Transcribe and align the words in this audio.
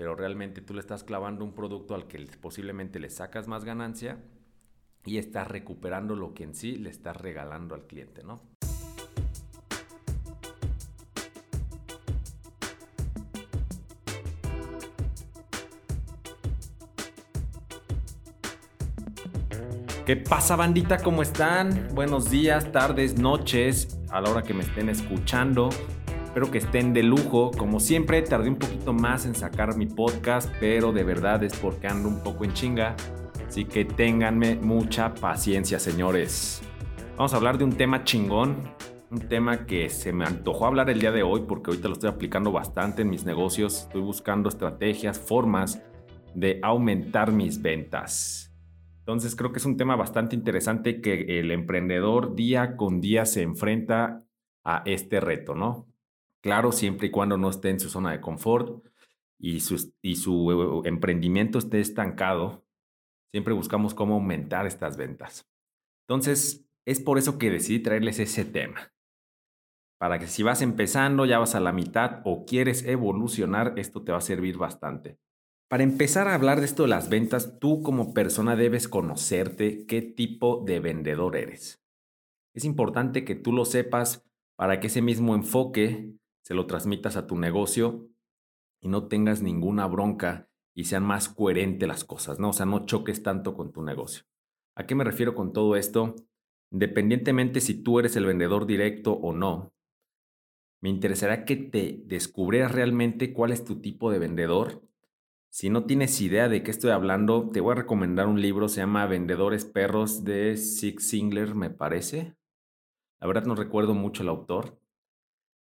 pero 0.00 0.14
realmente 0.14 0.62
tú 0.62 0.72
le 0.72 0.80
estás 0.80 1.04
clavando 1.04 1.44
un 1.44 1.52
producto 1.52 1.94
al 1.94 2.06
que 2.06 2.26
posiblemente 2.40 2.98
le 2.98 3.10
sacas 3.10 3.46
más 3.48 3.66
ganancia 3.66 4.16
y 5.04 5.18
estás 5.18 5.46
recuperando 5.46 6.16
lo 6.16 6.32
que 6.32 6.44
en 6.44 6.54
sí 6.54 6.76
le 6.76 6.88
estás 6.88 7.18
regalando 7.18 7.74
al 7.74 7.86
cliente, 7.86 8.22
¿no? 8.24 8.40
¿Qué 20.06 20.16
pasa 20.16 20.56
bandita? 20.56 20.96
¿Cómo 21.02 21.20
están? 21.20 21.88
Buenos 21.92 22.30
días, 22.30 22.72
tardes, 22.72 23.18
noches, 23.18 24.00
a 24.08 24.22
la 24.22 24.30
hora 24.30 24.42
que 24.44 24.54
me 24.54 24.62
estén 24.62 24.88
escuchando. 24.88 25.68
Espero 26.30 26.52
que 26.52 26.58
estén 26.58 26.92
de 26.92 27.02
lujo. 27.02 27.50
Como 27.50 27.80
siempre, 27.80 28.22
tardé 28.22 28.50
un 28.50 28.54
poquito 28.54 28.92
más 28.92 29.26
en 29.26 29.34
sacar 29.34 29.76
mi 29.76 29.86
podcast, 29.86 30.48
pero 30.60 30.92
de 30.92 31.02
verdad 31.02 31.42
es 31.42 31.58
porque 31.58 31.88
ando 31.88 32.08
un 32.08 32.22
poco 32.22 32.44
en 32.44 32.52
chinga. 32.52 32.94
Así 33.48 33.64
que 33.64 33.84
ténganme 33.84 34.54
mucha 34.54 35.12
paciencia, 35.12 35.80
señores. 35.80 36.62
Vamos 37.16 37.34
a 37.34 37.36
hablar 37.36 37.58
de 37.58 37.64
un 37.64 37.72
tema 37.72 38.04
chingón, 38.04 38.58
un 39.10 39.18
tema 39.18 39.66
que 39.66 39.88
se 39.88 40.12
me 40.12 40.24
antojó 40.24 40.66
hablar 40.66 40.88
el 40.88 41.00
día 41.00 41.10
de 41.10 41.24
hoy 41.24 41.46
porque 41.48 41.72
ahorita 41.72 41.88
lo 41.88 41.94
estoy 41.94 42.10
aplicando 42.10 42.52
bastante 42.52 43.02
en 43.02 43.10
mis 43.10 43.24
negocios. 43.24 43.80
Estoy 43.88 44.02
buscando 44.02 44.50
estrategias, 44.50 45.18
formas 45.18 45.82
de 46.36 46.60
aumentar 46.62 47.32
mis 47.32 47.60
ventas. 47.60 48.54
Entonces 49.00 49.34
creo 49.34 49.50
que 49.50 49.58
es 49.58 49.66
un 49.66 49.76
tema 49.76 49.96
bastante 49.96 50.36
interesante 50.36 51.00
que 51.00 51.40
el 51.40 51.50
emprendedor 51.50 52.36
día 52.36 52.76
con 52.76 53.00
día 53.00 53.26
se 53.26 53.42
enfrenta 53.42 54.22
a 54.62 54.84
este 54.86 55.18
reto, 55.18 55.56
¿no? 55.56 55.89
Claro, 56.42 56.72
siempre 56.72 57.08
y 57.08 57.10
cuando 57.10 57.36
no 57.36 57.50
esté 57.50 57.70
en 57.70 57.80
su 57.80 57.90
zona 57.90 58.12
de 58.12 58.20
confort 58.20 58.86
y 59.38 59.60
su, 59.60 59.92
y 60.02 60.16
su 60.16 60.82
emprendimiento 60.84 61.58
esté 61.58 61.80
estancado, 61.80 62.64
siempre 63.30 63.54
buscamos 63.54 63.94
cómo 63.94 64.14
aumentar 64.14 64.66
estas 64.66 64.96
ventas. 64.96 65.48
Entonces, 66.08 66.66
es 66.86 67.00
por 67.00 67.18
eso 67.18 67.38
que 67.38 67.50
decidí 67.50 67.80
traerles 67.80 68.18
ese 68.18 68.44
tema. 68.44 68.92
Para 69.98 70.18
que 70.18 70.26
si 70.26 70.42
vas 70.42 70.62
empezando, 70.62 71.26
ya 71.26 71.38
vas 71.38 71.54
a 71.54 71.60
la 71.60 71.72
mitad 71.72 72.22
o 72.24 72.46
quieres 72.46 72.84
evolucionar, 72.86 73.74
esto 73.76 74.02
te 74.02 74.12
va 74.12 74.18
a 74.18 74.22
servir 74.22 74.56
bastante. 74.56 75.18
Para 75.68 75.82
empezar 75.84 76.26
a 76.26 76.34
hablar 76.34 76.58
de 76.58 76.66
esto 76.66 76.82
de 76.84 76.88
las 76.88 77.10
ventas, 77.10 77.58
tú 77.60 77.82
como 77.82 78.12
persona 78.14 78.56
debes 78.56 78.88
conocerte 78.88 79.86
qué 79.86 80.02
tipo 80.02 80.64
de 80.66 80.80
vendedor 80.80 81.36
eres. 81.36 81.80
Es 82.54 82.64
importante 82.64 83.24
que 83.24 83.36
tú 83.36 83.52
lo 83.52 83.64
sepas 83.64 84.26
para 84.56 84.80
que 84.80 84.88
ese 84.88 85.02
mismo 85.02 85.34
enfoque 85.34 86.14
se 86.50 86.54
lo 86.54 86.66
transmitas 86.66 87.16
a 87.16 87.28
tu 87.28 87.38
negocio 87.38 88.08
y 88.80 88.88
no 88.88 89.06
tengas 89.06 89.40
ninguna 89.40 89.86
bronca 89.86 90.50
y 90.74 90.86
sean 90.86 91.04
más 91.04 91.28
coherentes 91.28 91.86
las 91.86 92.02
cosas, 92.02 92.40
¿no? 92.40 92.48
O 92.48 92.52
sea, 92.52 92.66
no 92.66 92.86
choques 92.86 93.22
tanto 93.22 93.54
con 93.54 93.70
tu 93.70 93.84
negocio. 93.84 94.24
¿A 94.74 94.84
qué 94.84 94.96
me 94.96 95.04
refiero 95.04 95.36
con 95.36 95.52
todo 95.52 95.76
esto? 95.76 96.16
Independientemente 96.72 97.60
si 97.60 97.80
tú 97.80 98.00
eres 98.00 98.16
el 98.16 98.26
vendedor 98.26 98.66
directo 98.66 99.12
o 99.12 99.32
no, 99.32 99.72
me 100.80 100.88
interesará 100.88 101.44
que 101.44 101.54
te 101.54 102.02
descubrieras 102.06 102.72
realmente 102.72 103.32
cuál 103.32 103.52
es 103.52 103.64
tu 103.64 103.80
tipo 103.80 104.10
de 104.10 104.18
vendedor 104.18 104.82
si 105.52 105.70
no 105.70 105.84
tienes 105.84 106.20
idea 106.20 106.48
de 106.48 106.64
qué 106.64 106.72
estoy 106.72 106.90
hablando, 106.90 107.48
te 107.50 107.60
voy 107.60 107.72
a 107.72 107.76
recomendar 107.76 108.26
un 108.26 108.42
libro, 108.42 108.68
se 108.68 108.80
llama 108.80 109.06
Vendedores 109.06 109.64
Perros 109.64 110.24
de 110.24 110.56
Zig 110.56 111.00
Ziglar, 111.00 111.54
me 111.54 111.70
parece. 111.70 112.34
La 113.20 113.28
verdad 113.28 113.44
no 113.44 113.54
recuerdo 113.54 113.94
mucho 113.94 114.24
el 114.24 114.30
autor, 114.30 114.79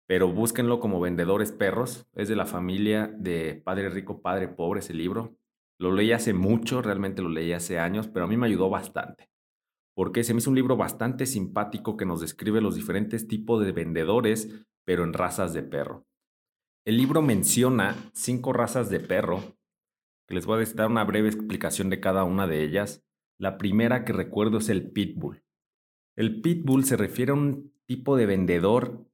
pero 0.08 0.32
búsquenlo 0.32 0.80
como 0.80 1.02
Vendedores 1.02 1.52
Perros. 1.52 2.08
Es 2.16 2.30
de 2.30 2.36
la 2.36 2.46
familia 2.46 3.08
de 3.08 3.62
Padre 3.64 3.90
Rico, 3.90 4.22
Padre 4.22 4.48
Pobre 4.48 4.80
ese 4.80 4.94
libro. 4.94 5.38
Lo 5.78 5.92
leí 5.92 6.14
hace 6.14 6.34
mucho, 6.34 6.82
realmente 6.82 7.22
lo 7.22 7.30
leí 7.30 7.52
hace 7.52 7.78
años, 7.78 8.08
pero 8.08 8.26
a 8.26 8.28
mí 8.28 8.38
me 8.38 8.48
ayudó 8.48 8.70
bastante. 8.70 9.30
Porque 9.94 10.24
se 10.24 10.34
me 10.34 10.40
hizo 10.40 10.50
un 10.50 10.56
libro 10.56 10.78
bastante 10.78 11.26
simpático 11.26 11.98
que 11.98 12.06
nos 12.06 12.22
describe 12.22 12.62
los 12.62 12.76
diferentes 12.76 13.28
tipos 13.28 13.64
de 13.64 13.74
vendedores, 13.74 14.66
pero 14.86 15.04
en 15.04 15.14
razas 15.14 15.54
de 15.54 15.64
perro. 15.64 16.08
El 16.86 16.98
libro 16.98 17.22
menciona 17.22 17.96
cinco 18.14 18.54
razas 18.54 18.90
de 18.90 19.02
perro 19.02 19.58
que 20.28 20.36
les 20.36 20.46
voy 20.46 20.62
a 20.62 20.74
dar 20.74 20.88
una 20.88 21.04
breve 21.04 21.28
explicación 21.28 21.90
de 21.90 22.00
cada 22.00 22.24
una 22.24 22.48
de 22.48 22.64
ellas. 22.64 23.04
La 23.38 23.58
primera 23.58 24.06
que 24.06 24.14
recuerdo 24.14 24.60
es 24.60 24.70
el 24.70 24.92
pitbull. 24.92 25.44
El 26.16 26.42
pitbull 26.42 26.86
se 26.86 26.98
refiere 26.98 27.32
a 27.32 27.36
un 27.36 27.74
tipo 27.86 28.18
de 28.18 28.26
vendedor 28.26 29.06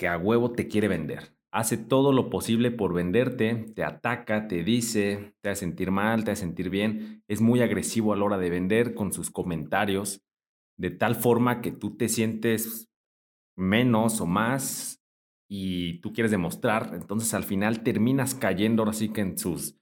que 0.00 0.08
a 0.08 0.16
huevo 0.16 0.52
te 0.52 0.66
quiere 0.66 0.88
vender. 0.88 1.36
Hace 1.52 1.76
todo 1.76 2.14
lo 2.14 2.30
posible 2.30 2.70
por 2.70 2.94
venderte, 2.94 3.66
te 3.76 3.84
ataca, 3.84 4.48
te 4.48 4.64
dice, 4.64 5.34
te 5.42 5.50
hace 5.50 5.60
sentir 5.60 5.90
mal, 5.90 6.24
te 6.24 6.30
hace 6.30 6.40
sentir 6.40 6.70
bien. 6.70 7.22
Es 7.28 7.42
muy 7.42 7.60
agresivo 7.60 8.14
a 8.14 8.16
la 8.16 8.24
hora 8.24 8.38
de 8.38 8.48
vender 8.48 8.94
con 8.94 9.12
sus 9.12 9.30
comentarios, 9.30 10.22
de 10.78 10.90
tal 10.90 11.16
forma 11.16 11.60
que 11.60 11.70
tú 11.70 11.98
te 11.98 12.08
sientes 12.08 12.88
menos 13.58 14.22
o 14.22 14.26
más 14.26 15.02
y 15.50 16.00
tú 16.00 16.14
quieres 16.14 16.30
demostrar. 16.30 16.92
Entonces 16.94 17.34
al 17.34 17.44
final 17.44 17.82
terminas 17.82 18.34
cayendo 18.34 18.80
ahora 18.80 18.94
sí 18.94 19.10
que 19.10 19.20
en 19.20 19.36
sus 19.36 19.76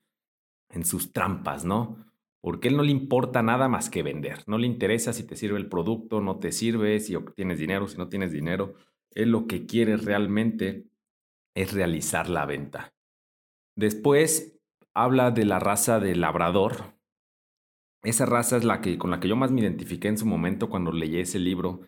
en 0.70 0.84
sus 0.84 1.12
trampas, 1.12 1.64
¿no? 1.64 2.04
Porque 2.40 2.66
él 2.66 2.76
no 2.76 2.82
le 2.82 2.90
importa 2.90 3.40
nada 3.44 3.68
más 3.68 3.88
que 3.88 4.02
vender. 4.02 4.42
No 4.48 4.58
le 4.58 4.66
interesa 4.66 5.12
si 5.12 5.22
te 5.22 5.36
sirve 5.36 5.58
el 5.58 5.68
producto, 5.68 6.20
no 6.20 6.40
te 6.40 6.50
sirve, 6.50 6.98
si 6.98 7.16
tienes 7.36 7.60
dinero, 7.60 7.86
si 7.86 7.96
no 7.96 8.08
tienes 8.08 8.32
dinero. 8.32 8.74
Él 9.18 9.30
lo 9.30 9.48
que 9.48 9.66
quiere 9.66 9.96
realmente 9.96 10.86
es 11.56 11.72
realizar 11.72 12.30
la 12.30 12.46
venta. 12.46 12.94
Después 13.76 14.60
habla 14.94 15.32
de 15.32 15.44
la 15.44 15.58
raza 15.58 15.98
del 15.98 16.20
labrador. 16.20 16.94
Esa 18.04 18.26
raza 18.26 18.56
es 18.56 18.64
la 18.64 18.80
que 18.80 18.96
con 18.96 19.10
la 19.10 19.18
que 19.18 19.26
yo 19.26 19.34
más 19.34 19.50
me 19.50 19.60
identifiqué 19.60 20.06
en 20.06 20.18
su 20.18 20.24
momento 20.24 20.70
cuando 20.70 20.92
leí 20.92 21.18
ese 21.18 21.40
libro, 21.40 21.80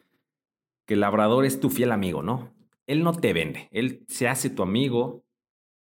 que 0.89 0.95
el 0.95 1.01
labrador 1.01 1.45
es 1.45 1.61
tu 1.61 1.71
fiel 1.71 1.93
amigo, 1.93 2.21
¿no? 2.21 2.53
Él 2.89 3.05
no 3.05 3.13
te 3.13 3.33
vende, 3.33 3.69
él 3.71 4.05
se 4.09 4.27
hace 4.27 4.51
tu 4.51 4.65
amigo 4.65 5.25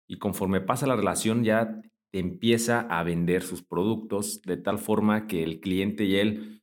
y 0.08 0.16
conforme 0.16 0.62
pasa 0.62 0.86
la 0.86 0.96
relación 0.96 1.44
ya 1.44 1.82
empieza 2.12 2.80
a 2.80 3.02
vender 3.02 3.42
sus 3.42 3.62
productos 3.62 4.40
de 4.40 4.56
tal 4.56 4.78
forma 4.78 5.26
que 5.26 5.42
el 5.42 5.60
cliente 5.60 6.04
y 6.04 6.16
él 6.16 6.62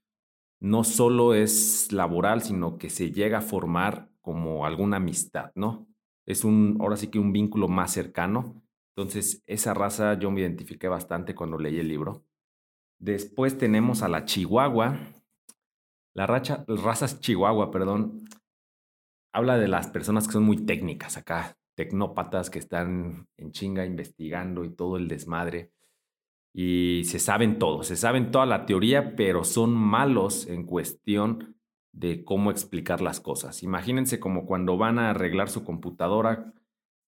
no 0.59 0.84
solo 0.84 1.35
es 1.35 1.91
laboral, 1.91 2.41
sino 2.41 2.79
que 2.79 2.90
se 2.90 3.11
llega 3.11 3.38
a 3.38 3.41
formar 3.41 4.12
como 4.23 4.66
alguna 4.66 4.97
amistad, 4.97 5.51
¿no? 5.53 5.85
Es 6.25 6.45
un, 6.45 6.78
ahora 6.79 6.95
sí 6.95 7.07
que 7.07 7.19
un 7.19 7.34
vínculo 7.34 7.67
más 7.67 7.91
cercano. 7.91 8.63
Entonces, 8.95 9.44
esa 9.45 9.73
raza 9.73 10.17
yo 10.17 10.31
me 10.31 10.41
identifiqué 10.41 10.88
bastante 10.88 11.35
cuando 11.35 11.59
leí 11.59 11.78
el 11.78 11.89
libro. 11.89 12.23
Después 13.00 13.57
tenemos 13.57 14.01
a 14.01 14.07
la 14.07 14.23
Chihuahua. 14.23 14.97
La 16.16 16.25
racha, 16.25 16.63
raza 16.67 17.19
Chihuahua, 17.19 17.69
perdón, 17.69 18.23
habla 19.34 19.57
de 19.57 19.67
las 19.67 19.88
personas 19.88 20.25
que 20.25 20.34
son 20.34 20.44
muy 20.44 20.57
técnicas 20.57 21.17
acá, 21.17 21.57
tecnópatas 21.75 22.50
que 22.50 22.59
están 22.59 23.28
en 23.35 23.51
chinga 23.51 23.85
investigando 23.85 24.63
y 24.63 24.69
todo 24.69 24.95
el 24.95 25.09
desmadre. 25.09 25.72
Y 26.53 27.03
se 27.05 27.19
saben 27.19 27.59
todo, 27.59 27.84
se 27.84 27.97
saben 27.97 28.31
toda 28.31 28.45
la 28.45 28.66
teoría, 28.66 29.16
pero 29.17 29.44
son 29.44 29.73
malos 29.73 30.47
en 30.47 30.66
cuestión 30.66 31.57
de 31.94 32.26
cómo 32.26 32.52
explicar 32.52 33.02
las 33.02 33.22
cosas. 33.22 33.64
Imagínense 33.64 34.20
como 34.20 34.46
cuando 34.46 34.78
van 34.78 35.00
a 35.00 35.12
arreglar 35.12 35.50
su 35.50 35.64
computadora 35.64 36.54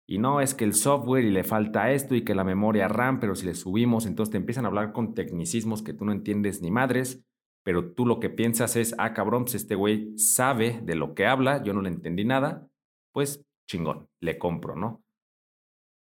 y 0.06 0.18
no 0.18 0.42
es 0.42 0.54
que 0.54 0.66
el 0.66 0.74
software 0.74 1.24
y 1.24 1.32
le 1.32 1.44
falta 1.44 1.92
esto 1.92 2.14
y 2.16 2.24
que 2.24 2.36
la 2.36 2.44
memoria 2.44 2.90
RAM, 2.90 3.20
pero 3.20 3.36
si 3.36 3.46
le 3.46 3.56
subimos, 3.56 4.06
entonces 4.06 4.32
te 4.32 4.38
empiezan 4.38 4.66
a 4.66 4.68
hablar 4.68 4.92
con 4.92 5.14
tecnicismos 5.14 5.82
que 5.82 5.94
tú 5.94 6.06
no 6.06 6.12
entiendes 6.12 6.62
ni 6.62 6.70
madres, 6.70 7.24
pero 7.64 7.94
tú 7.94 8.06
lo 8.06 8.20
que 8.20 8.30
piensas 8.30 8.76
es, 8.76 8.94
ah, 8.98 9.14
cabrón, 9.14 9.46
pues 9.46 9.56
este 9.56 9.76
güey 9.76 10.18
sabe 10.18 10.82
de 10.84 10.96
lo 10.96 11.16
que 11.16 11.26
habla, 11.26 11.64
yo 11.64 11.74
no 11.74 11.82
le 11.82 11.90
entendí 11.90 12.26
nada, 12.26 12.68
pues 13.14 13.46
chingón, 13.66 14.10
le 14.20 14.38
compro, 14.38 14.76
¿no? 14.76 15.02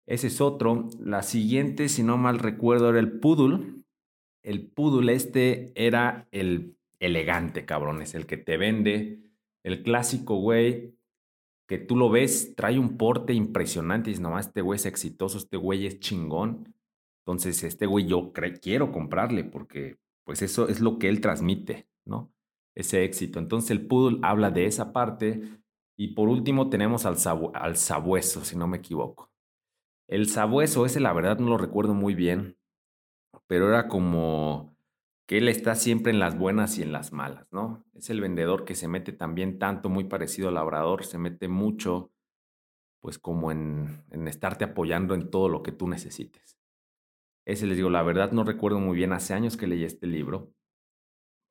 Ese 0.06 0.28
es 0.28 0.40
otro. 0.40 0.88
La 1.00 1.22
siguiente, 1.22 1.90
si 1.90 2.02
no 2.02 2.18
mal 2.18 2.40
recuerdo, 2.40 2.90
era 2.90 3.00
el 3.00 3.20
poodle. 3.20 3.84
El 4.42 4.70
poodle 4.70 5.14
este 5.14 5.74
era 5.76 6.28
el 6.32 6.77
elegante, 7.00 7.66
cabrón, 7.66 8.02
es 8.02 8.16
el 8.16 8.26
que 8.26 8.38
te 8.38 8.58
vende, 8.58 9.20
el 9.64 9.84
clásico 9.84 10.36
güey 10.36 10.98
que 11.68 11.78
tú 11.78 11.98
lo 11.98 12.10
ves, 12.10 12.56
trae 12.56 12.80
un 12.80 12.98
porte 12.98 13.34
impresionante 13.34 14.10
y 14.10 14.14
dices, 14.14 14.22
no, 14.22 14.40
este 14.40 14.62
güey 14.62 14.78
es 14.78 14.86
exitoso, 14.86 15.38
este 15.38 15.58
güey 15.58 15.86
es 15.86 16.00
chingón. 16.00 16.74
Entonces, 17.26 17.62
este 17.64 17.86
güey 17.86 18.08
yo 18.08 18.32
quiero 18.62 18.94
comprarle 18.94 19.44
porque 19.44 19.98
pues 20.24 20.42
eso 20.42 20.70
es 20.70 20.80
lo 20.80 20.98
que 20.98 21.10
él 21.10 21.20
transmite, 21.20 21.88
¿no? 22.06 22.32
Ese 22.74 23.04
éxito. 23.04 23.40
Entonces 23.40 23.72
el 23.72 23.86
poodle 23.86 24.20
habla 24.24 24.50
de 24.50 24.66
esa 24.66 24.94
parte 24.94 25.42
y 25.98 26.10
por 26.10 26.30
último 26.30 26.70
tenemos 26.70 27.06
al, 27.06 27.18
al 27.54 27.76
sabueso, 27.76 28.46
si 28.46 28.56
no 28.56 28.68
me 28.68 28.78
equivoco. 28.78 29.30
El 30.08 30.30
sabueso, 30.30 30.86
ese 30.86 31.02
la 31.02 31.12
verdad 31.12 31.40
no 31.40 31.48
lo 31.50 31.58
recuerdo 31.58 31.94
muy 31.94 32.16
bien, 32.16 32.58
pero 33.48 33.68
era 33.68 33.90
como 33.90 34.77
que 35.28 35.38
él 35.38 35.50
está 35.50 35.76
siempre 35.76 36.12
en 36.12 36.20
las 36.20 36.38
buenas 36.38 36.78
y 36.78 36.84
en 36.84 36.94
las 36.94 37.12
malas, 37.12 37.52
¿no? 37.52 37.86
Es 37.94 38.10
el 38.10 38.22
vendedor 38.22 38.64
que 38.64 38.76
se 38.76 38.88
mete 38.88 39.12
también 39.12 39.60
tanto, 39.60 39.90
muy 39.90 40.06
parecido 40.06 40.48
al 40.48 40.56
labrador, 40.56 41.06
se 41.06 41.18
mete 41.18 41.50
mucho, 41.50 42.12
pues 43.02 43.20
como 43.20 43.52
en, 43.52 44.06
en 44.10 44.28
estarte 44.30 44.64
apoyando 44.64 45.14
en 45.16 45.30
todo 45.30 45.50
lo 45.50 45.64
que 45.64 45.74
tú 45.74 45.90
necesites. 45.90 46.58
Ese 47.46 47.68
les 47.68 47.76
digo, 47.76 47.90
la 47.90 48.04
verdad 48.04 48.32
no 48.32 48.46
recuerdo 48.46 48.80
muy 48.80 48.96
bien, 48.96 49.12
hace 49.12 49.34
años 49.34 49.58
que 49.58 49.68
leí 49.68 49.84
este 49.84 50.08
libro, 50.08 50.54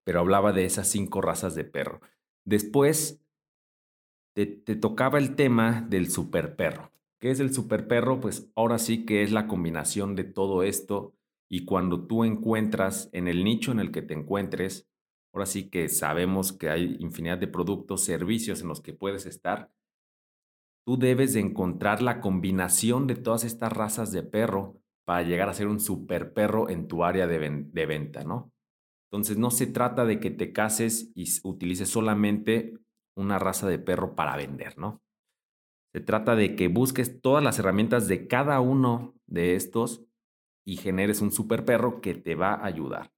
pero 0.04 0.20
hablaba 0.20 0.52
de 0.52 0.64
esas 0.64 0.88
cinco 0.88 1.20
razas 1.20 1.54
de 1.54 1.64
perro. 1.64 2.00
Después 2.46 3.22
te, 4.34 4.46
te 4.46 4.76
tocaba 4.76 5.18
el 5.18 5.36
tema 5.36 5.82
del 5.82 6.10
super 6.10 6.56
perro. 6.56 6.92
¿Qué 7.18 7.30
es 7.30 7.40
el 7.40 7.52
super 7.52 7.88
perro? 7.88 8.20
Pues 8.20 8.50
ahora 8.54 8.78
sí 8.78 9.04
que 9.04 9.22
es 9.22 9.32
la 9.32 9.46
combinación 9.46 10.16
de 10.16 10.24
todo 10.24 10.62
esto 10.62 11.15
y 11.48 11.64
cuando 11.64 12.06
tú 12.06 12.24
encuentras 12.24 13.08
en 13.12 13.28
el 13.28 13.44
nicho 13.44 13.72
en 13.72 13.80
el 13.80 13.92
que 13.92 14.02
te 14.02 14.14
encuentres, 14.14 14.88
ahora 15.32 15.46
sí 15.46 15.70
que 15.70 15.88
sabemos 15.88 16.52
que 16.52 16.70
hay 16.70 16.96
infinidad 16.98 17.38
de 17.38 17.46
productos, 17.46 18.04
servicios 18.04 18.62
en 18.62 18.68
los 18.68 18.80
que 18.80 18.92
puedes 18.92 19.26
estar, 19.26 19.70
tú 20.86 20.96
debes 20.96 21.34
de 21.34 21.40
encontrar 21.40 22.02
la 22.02 22.20
combinación 22.20 23.06
de 23.06 23.16
todas 23.16 23.44
estas 23.44 23.72
razas 23.72 24.12
de 24.12 24.22
perro 24.22 24.80
para 25.04 25.22
llegar 25.22 25.48
a 25.48 25.54
ser 25.54 25.68
un 25.68 25.78
super 25.78 26.32
perro 26.32 26.68
en 26.68 26.88
tu 26.88 27.04
área 27.04 27.26
de, 27.26 27.38
venta, 27.86 28.24
¿no? 28.24 28.52
Entonces 29.10 29.36
no 29.36 29.50
se 29.50 29.66
trata 29.66 30.04
de 30.04 30.18
que 30.18 30.30
te 30.30 30.52
cases 30.52 31.12
y 31.14 31.26
utilices 31.44 31.88
solamente 31.88 32.74
una 33.16 33.38
raza 33.38 33.68
de 33.68 33.78
perro 33.78 34.16
para 34.16 34.36
vender, 34.36 34.78
¿no? 34.78 35.00
Se 35.92 36.00
trata 36.00 36.34
de 36.34 36.56
que 36.56 36.68
busques 36.68 37.20
todas 37.20 37.42
las 37.42 37.58
herramientas 37.58 38.08
de 38.08 38.26
cada 38.26 38.60
uno 38.60 39.14
de 39.26 39.54
estos 39.54 40.05
y 40.66 40.76
generes 40.76 41.22
un 41.22 41.30
super 41.30 41.64
perro 41.64 42.00
que 42.00 42.14
te 42.14 42.34
va 42.34 42.54
a 42.54 42.66
ayudar. 42.66 43.12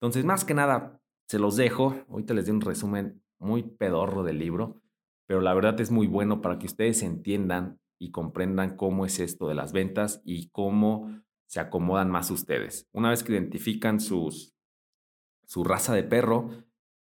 Entonces, 0.00 0.24
más 0.24 0.44
que 0.44 0.54
nada, 0.54 1.02
se 1.28 1.38
los 1.38 1.56
dejo. 1.56 1.96
Ahorita 2.08 2.32
les 2.32 2.46
doy 2.46 2.54
un 2.54 2.60
resumen 2.60 3.22
muy 3.38 3.64
pedorro 3.64 4.22
del 4.22 4.38
libro, 4.38 4.80
pero 5.26 5.40
la 5.40 5.52
verdad 5.52 5.78
es 5.80 5.90
muy 5.90 6.06
bueno 6.06 6.40
para 6.40 6.58
que 6.58 6.66
ustedes 6.66 7.02
entiendan 7.02 7.80
y 7.98 8.12
comprendan 8.12 8.76
cómo 8.76 9.04
es 9.04 9.18
esto 9.18 9.48
de 9.48 9.54
las 9.54 9.72
ventas 9.72 10.22
y 10.24 10.48
cómo 10.50 11.22
se 11.46 11.60
acomodan 11.60 12.10
más 12.10 12.30
ustedes. 12.30 12.88
Una 12.92 13.10
vez 13.10 13.24
que 13.24 13.32
identifican 13.32 14.00
sus, 14.00 14.54
su 15.44 15.64
raza 15.64 15.92
de 15.92 16.04
perro, 16.04 16.50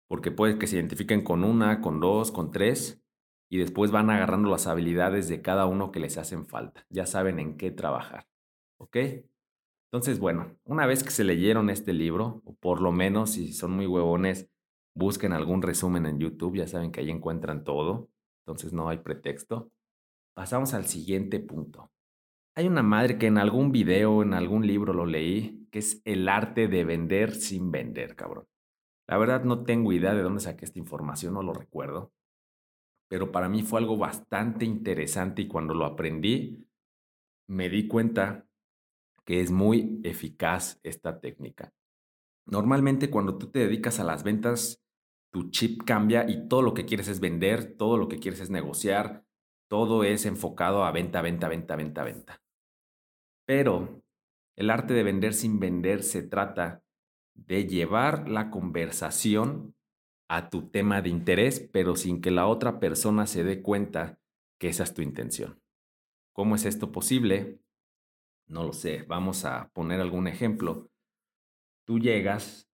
porque 0.09 0.33
puede 0.33 0.59
que 0.59 0.67
se 0.67 0.77
identifiquen 0.77 1.23
con 1.23 1.45
una, 1.45 1.81
con 1.81 2.01
dos, 2.01 2.33
con 2.33 2.51
tres, 2.51 3.01
y 3.49 3.59
después 3.59 3.91
van 3.91 4.11
agarrando 4.11 4.49
las 4.51 4.67
habilidades 4.67 5.29
de 5.29 5.43
cada 5.43 5.67
uno 5.67 5.93
que 5.93 6.01
les 6.01 6.19
hacen 6.19 6.47
falta. 6.47 6.87
Ya 6.89 7.07
saben 7.07 7.39
en 7.39 7.57
qué 7.57 7.71
trabajar. 7.71 8.29
¿Ok? 8.79 8.97
Entonces, 9.93 10.21
bueno, 10.21 10.57
una 10.65 10.87
vez 10.87 11.03
que 11.03 11.11
se 11.11 11.25
leyeron 11.25 11.69
este 11.69 11.93
libro, 11.93 12.43
o 12.45 12.55
por 12.55 12.81
lo 12.81 12.93
menos 12.93 13.33
si 13.33 13.53
son 13.53 13.73
muy 13.73 13.87
huevones, 13.87 14.49
busquen 14.95 15.33
algún 15.33 15.63
resumen 15.63 16.07
en 16.07 16.21
YouTube, 16.21 16.57
ya 16.57 16.69
saben 16.69 16.93
que 16.93 17.01
ahí 17.01 17.11
encuentran 17.11 17.65
todo, 17.65 18.09
entonces 18.47 18.73
no 18.73 18.89
hay 18.89 18.99
pretexto. 18.99 19.73
Pasamos 20.35 20.75
al 20.75 20.87
siguiente 20.87 21.41
punto. 21.41 21.91
Hay 22.55 22.69
una 22.69 22.83
madre 22.83 23.19
que 23.19 23.27
en 23.27 23.39
algún 23.39 23.73
video, 23.73 24.23
en 24.23 24.35
algún 24.35 24.67
libro 24.67 24.93
lo 24.93 25.07
leí, 25.07 25.67
que 25.73 25.81
es 25.81 26.03
el 26.05 26.29
arte 26.29 26.69
de 26.69 26.85
vender 26.85 27.35
sin 27.35 27.73
vender, 27.73 28.15
cabrón. 28.15 28.47
La 29.09 29.19
verdad 29.19 29.43
no 29.43 29.65
tengo 29.65 29.93
idea 29.93 30.15
de 30.15 30.23
dónde 30.23 30.41
saqué 30.41 30.65
esta 30.65 30.79
información, 30.79 31.35
no 31.35 31.43
lo 31.43 31.53
recuerdo. 31.53 32.13
Pero 33.09 33.33
para 33.33 33.49
mí 33.49 33.63
fue 33.63 33.81
algo 33.81 33.97
bastante 33.97 34.65
interesante 34.65 35.43
y 35.43 35.49
cuando 35.49 35.75
lo 35.75 35.85
aprendí, 35.85 36.65
me 37.49 37.69
di 37.69 37.89
cuenta 37.89 38.47
que 39.31 39.41
es 39.41 39.53
muy 39.53 40.01
eficaz 40.03 40.81
esta 40.83 41.21
técnica. 41.21 41.73
Normalmente 42.47 43.11
cuando 43.11 43.39
tú 43.39 43.49
te 43.49 43.61
dedicas 43.61 44.01
a 44.01 44.05
las 44.05 44.25
ventas, 44.25 44.83
tu 45.33 45.51
chip 45.51 45.85
cambia 45.85 46.29
y 46.29 46.49
todo 46.49 46.63
lo 46.63 46.75
que 46.75 46.85
quieres 46.85 47.07
es 47.07 47.21
vender, 47.21 47.77
todo 47.77 47.97
lo 47.97 48.09
que 48.09 48.19
quieres 48.19 48.41
es 48.41 48.51
negociar, 48.51 49.25
todo 49.69 50.03
es 50.03 50.27
enfocado 50.27 50.85
a 50.85 50.91
venta, 50.91 51.23
venta, 51.23 51.49
venta, 51.49 51.77
venta, 51.77 52.03
venta. 52.03 52.43
Pero 53.47 54.03
el 54.57 54.69
arte 54.69 54.95
de 54.95 55.05
vender 55.05 55.33
sin 55.33 55.61
vender 55.61 56.03
se 56.03 56.25
trata 56.25 56.83
de 57.37 57.69
llevar 57.69 58.29
la 58.29 58.51
conversación 58.51 59.77
a 60.29 60.51
tu 60.51 60.71
tema 60.71 61.03
de 61.03 61.11
interés, 61.11 61.61
pero 61.73 61.95
sin 61.95 62.21
que 62.21 62.33
la 62.33 62.49
otra 62.49 62.81
persona 62.81 63.29
se 63.29 63.45
dé 63.45 63.63
cuenta 63.63 64.19
que 64.59 64.67
esa 64.67 64.83
es 64.83 64.93
tu 64.93 65.03
intención. 65.03 65.63
¿Cómo 66.33 66.57
es 66.57 66.65
esto 66.65 66.91
posible? 66.91 67.61
No 68.51 68.65
lo 68.65 68.73
sé, 68.73 69.05
vamos 69.07 69.45
a 69.45 69.71
poner 69.73 70.01
algún 70.01 70.27
ejemplo. 70.27 70.91
Tú 71.87 72.01
llegas 72.01 72.69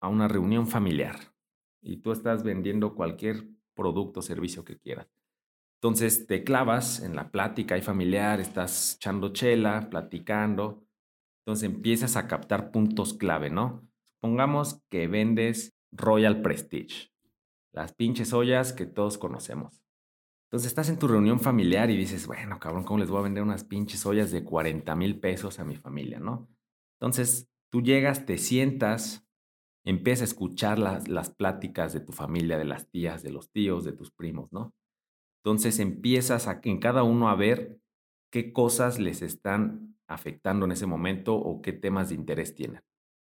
a 0.00 0.08
una 0.08 0.26
reunión 0.26 0.66
familiar 0.66 1.32
y 1.80 1.98
tú 1.98 2.10
estás 2.10 2.42
vendiendo 2.42 2.96
cualquier 2.96 3.46
producto 3.74 4.18
o 4.18 4.22
servicio 4.24 4.64
que 4.64 4.80
quieras. 4.80 5.06
Entonces 5.80 6.26
te 6.26 6.42
clavas 6.42 7.00
en 7.00 7.14
la 7.14 7.30
plática 7.30 7.78
y 7.78 7.82
familiar, 7.82 8.40
estás 8.40 8.96
echando 8.96 9.32
chela, 9.32 9.88
platicando. 9.88 10.84
Entonces 11.42 11.70
empiezas 11.70 12.16
a 12.16 12.26
captar 12.26 12.72
puntos 12.72 13.14
clave, 13.14 13.50
¿no? 13.50 13.88
Supongamos 14.16 14.82
que 14.90 15.06
vendes 15.06 15.76
Royal 15.92 16.42
Prestige, 16.42 17.12
las 17.72 17.94
pinches 17.94 18.32
ollas 18.32 18.72
que 18.72 18.86
todos 18.86 19.16
conocemos. 19.16 19.81
Entonces 20.52 20.68
estás 20.68 20.90
en 20.90 20.98
tu 20.98 21.08
reunión 21.08 21.40
familiar 21.40 21.88
y 21.88 21.96
dices, 21.96 22.26
bueno, 22.26 22.58
cabrón, 22.60 22.84
¿cómo 22.84 22.98
les 22.98 23.08
voy 23.08 23.20
a 23.20 23.22
vender 23.22 23.42
unas 23.42 23.64
pinches 23.64 24.04
ollas 24.04 24.30
de 24.30 24.44
40 24.44 24.94
mil 24.96 25.18
pesos 25.18 25.58
a 25.58 25.64
mi 25.64 25.76
familia, 25.76 26.20
no? 26.20 26.46
Entonces 27.00 27.48
tú 27.70 27.80
llegas, 27.80 28.26
te 28.26 28.36
sientas, 28.36 29.26
empiezas 29.82 30.20
a 30.20 30.24
escuchar 30.24 30.78
las, 30.78 31.08
las 31.08 31.30
pláticas 31.30 31.94
de 31.94 32.00
tu 32.00 32.12
familia, 32.12 32.58
de 32.58 32.66
las 32.66 32.90
tías, 32.90 33.22
de 33.22 33.30
los 33.30 33.50
tíos, 33.50 33.82
de 33.84 33.92
tus 33.92 34.10
primos, 34.10 34.52
¿no? 34.52 34.74
Entonces 35.42 35.78
empiezas 35.78 36.46
a, 36.46 36.60
en 36.62 36.80
cada 36.80 37.02
uno 37.02 37.30
a 37.30 37.34
ver 37.34 37.78
qué 38.30 38.52
cosas 38.52 38.98
les 38.98 39.22
están 39.22 39.96
afectando 40.06 40.66
en 40.66 40.72
ese 40.72 40.84
momento 40.84 41.34
o 41.34 41.62
qué 41.62 41.72
temas 41.72 42.10
de 42.10 42.16
interés 42.16 42.54
tienen. 42.54 42.82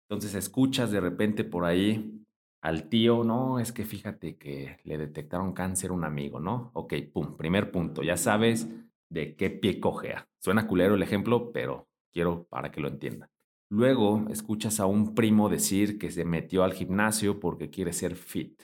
Entonces 0.08 0.34
escuchas 0.34 0.90
de 0.90 0.98
repente 0.98 1.44
por 1.44 1.64
ahí 1.64 2.23
al 2.64 2.88
tío, 2.88 3.24
no, 3.24 3.58
es 3.58 3.72
que 3.72 3.84
fíjate 3.84 4.38
que 4.38 4.78
le 4.84 4.96
detectaron 4.96 5.52
cáncer 5.52 5.90
a 5.90 5.92
un 5.92 6.02
amigo, 6.02 6.40
¿no? 6.40 6.70
Ok, 6.72 6.94
pum, 7.12 7.36
primer 7.36 7.70
punto, 7.70 8.02
ya 8.02 8.16
sabes 8.16 8.66
de 9.10 9.36
qué 9.36 9.50
pie 9.50 9.80
cojea. 9.80 10.30
Suena 10.38 10.66
culero 10.66 10.94
el 10.94 11.02
ejemplo, 11.02 11.52
pero 11.52 11.90
quiero 12.10 12.46
para 12.48 12.70
que 12.70 12.80
lo 12.80 12.88
entiendan. 12.88 13.28
Luego 13.68 14.24
escuchas 14.30 14.80
a 14.80 14.86
un 14.86 15.14
primo 15.14 15.50
decir 15.50 15.98
que 15.98 16.10
se 16.10 16.24
metió 16.24 16.64
al 16.64 16.72
gimnasio 16.72 17.38
porque 17.38 17.68
quiere 17.68 17.92
ser 17.92 18.16
fit 18.16 18.62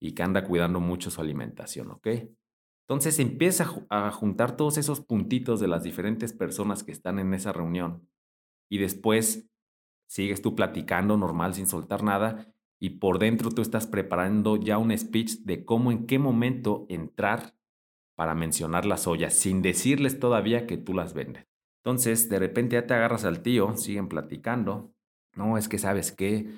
y 0.00 0.12
que 0.12 0.22
anda 0.22 0.44
cuidando 0.44 0.78
mucho 0.78 1.10
su 1.10 1.20
alimentación, 1.20 1.90
¿ok? 1.90 2.06
Entonces 2.86 3.18
empieza 3.18 3.68
a 3.88 4.12
juntar 4.12 4.56
todos 4.56 4.78
esos 4.78 5.00
puntitos 5.00 5.58
de 5.58 5.66
las 5.66 5.82
diferentes 5.82 6.32
personas 6.32 6.84
que 6.84 6.92
están 6.92 7.18
en 7.18 7.34
esa 7.34 7.52
reunión 7.52 8.08
y 8.70 8.78
después 8.78 9.50
sigues 10.08 10.40
tú 10.40 10.54
platicando 10.54 11.16
normal 11.16 11.54
sin 11.54 11.66
soltar 11.66 12.04
nada 12.04 12.54
y 12.80 12.90
por 12.98 13.18
dentro 13.18 13.50
tú 13.50 13.60
estás 13.60 13.86
preparando 13.86 14.56
ya 14.56 14.78
un 14.78 14.96
speech 14.96 15.40
de 15.40 15.64
cómo 15.64 15.92
en 15.92 16.06
qué 16.06 16.18
momento 16.18 16.86
entrar 16.88 17.54
para 18.16 18.34
mencionar 18.34 18.86
las 18.86 19.06
ollas 19.06 19.34
sin 19.34 19.62
decirles 19.62 20.18
todavía 20.18 20.66
que 20.66 20.78
tú 20.78 20.94
las 20.94 21.14
vendes. 21.14 21.46
Entonces, 21.84 22.28
de 22.28 22.38
repente 22.38 22.74
ya 22.74 22.86
te 22.86 22.94
agarras 22.94 23.24
al 23.24 23.42
tío, 23.42 23.76
siguen 23.76 24.08
platicando. 24.08 24.94
No, 25.34 25.56
es 25.56 25.68
que 25.68 25.78
sabes 25.78 26.10
qué, 26.10 26.50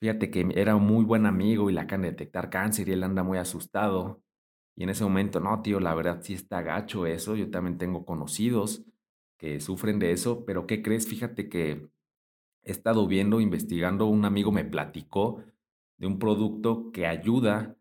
fíjate 0.00 0.30
que 0.30 0.48
era 0.54 0.76
un 0.76 0.84
muy 0.84 1.04
buen 1.04 1.24
amigo 1.26 1.70
y 1.70 1.72
le 1.72 1.80
acaban 1.80 2.02
de 2.02 2.10
detectar 2.10 2.50
cáncer 2.50 2.88
y 2.88 2.92
él 2.92 3.02
anda 3.02 3.22
muy 3.22 3.38
asustado. 3.38 4.22
Y 4.76 4.82
en 4.82 4.90
ese 4.90 5.04
momento, 5.04 5.40
no, 5.40 5.62
tío, 5.62 5.78
la 5.80 5.94
verdad 5.94 6.20
sí 6.22 6.34
está 6.34 6.62
gacho 6.62 7.06
eso. 7.06 7.36
Yo 7.36 7.50
también 7.50 7.78
tengo 7.78 8.04
conocidos 8.04 8.84
que 9.38 9.60
sufren 9.60 9.98
de 10.00 10.12
eso, 10.12 10.44
pero 10.44 10.66
¿qué 10.66 10.82
crees? 10.82 11.08
Fíjate 11.08 11.48
que 11.48 11.88
he 12.64 12.72
estado 12.72 13.06
viendo, 13.06 13.40
investigando, 13.40 14.06
un 14.06 14.24
amigo 14.24 14.52
me 14.52 14.64
platicó 14.64 15.42
de 15.98 16.06
un 16.06 16.18
producto 16.18 16.90
que 16.92 17.06
ayuda 17.06 17.76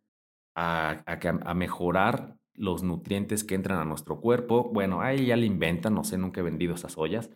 a, 0.55 1.03
a, 1.05 1.53
mejorar 1.53 2.37
los 2.53 2.83
nutrientes 2.83 3.43
que 3.43 3.55
entran 3.55 3.79
a 3.79 3.85
nuestro 3.85 4.21
cuerpo. 4.21 4.69
Bueno, 4.71 5.01
ahí 5.01 5.25
ya 5.25 5.35
le 5.35 5.45
inventan, 5.45 5.95
no 5.95 6.03
sé, 6.03 6.17
nunca 6.17 6.41
he 6.41 6.43
vendido 6.43 6.75
esas 6.75 6.97
ollas, 6.97 7.31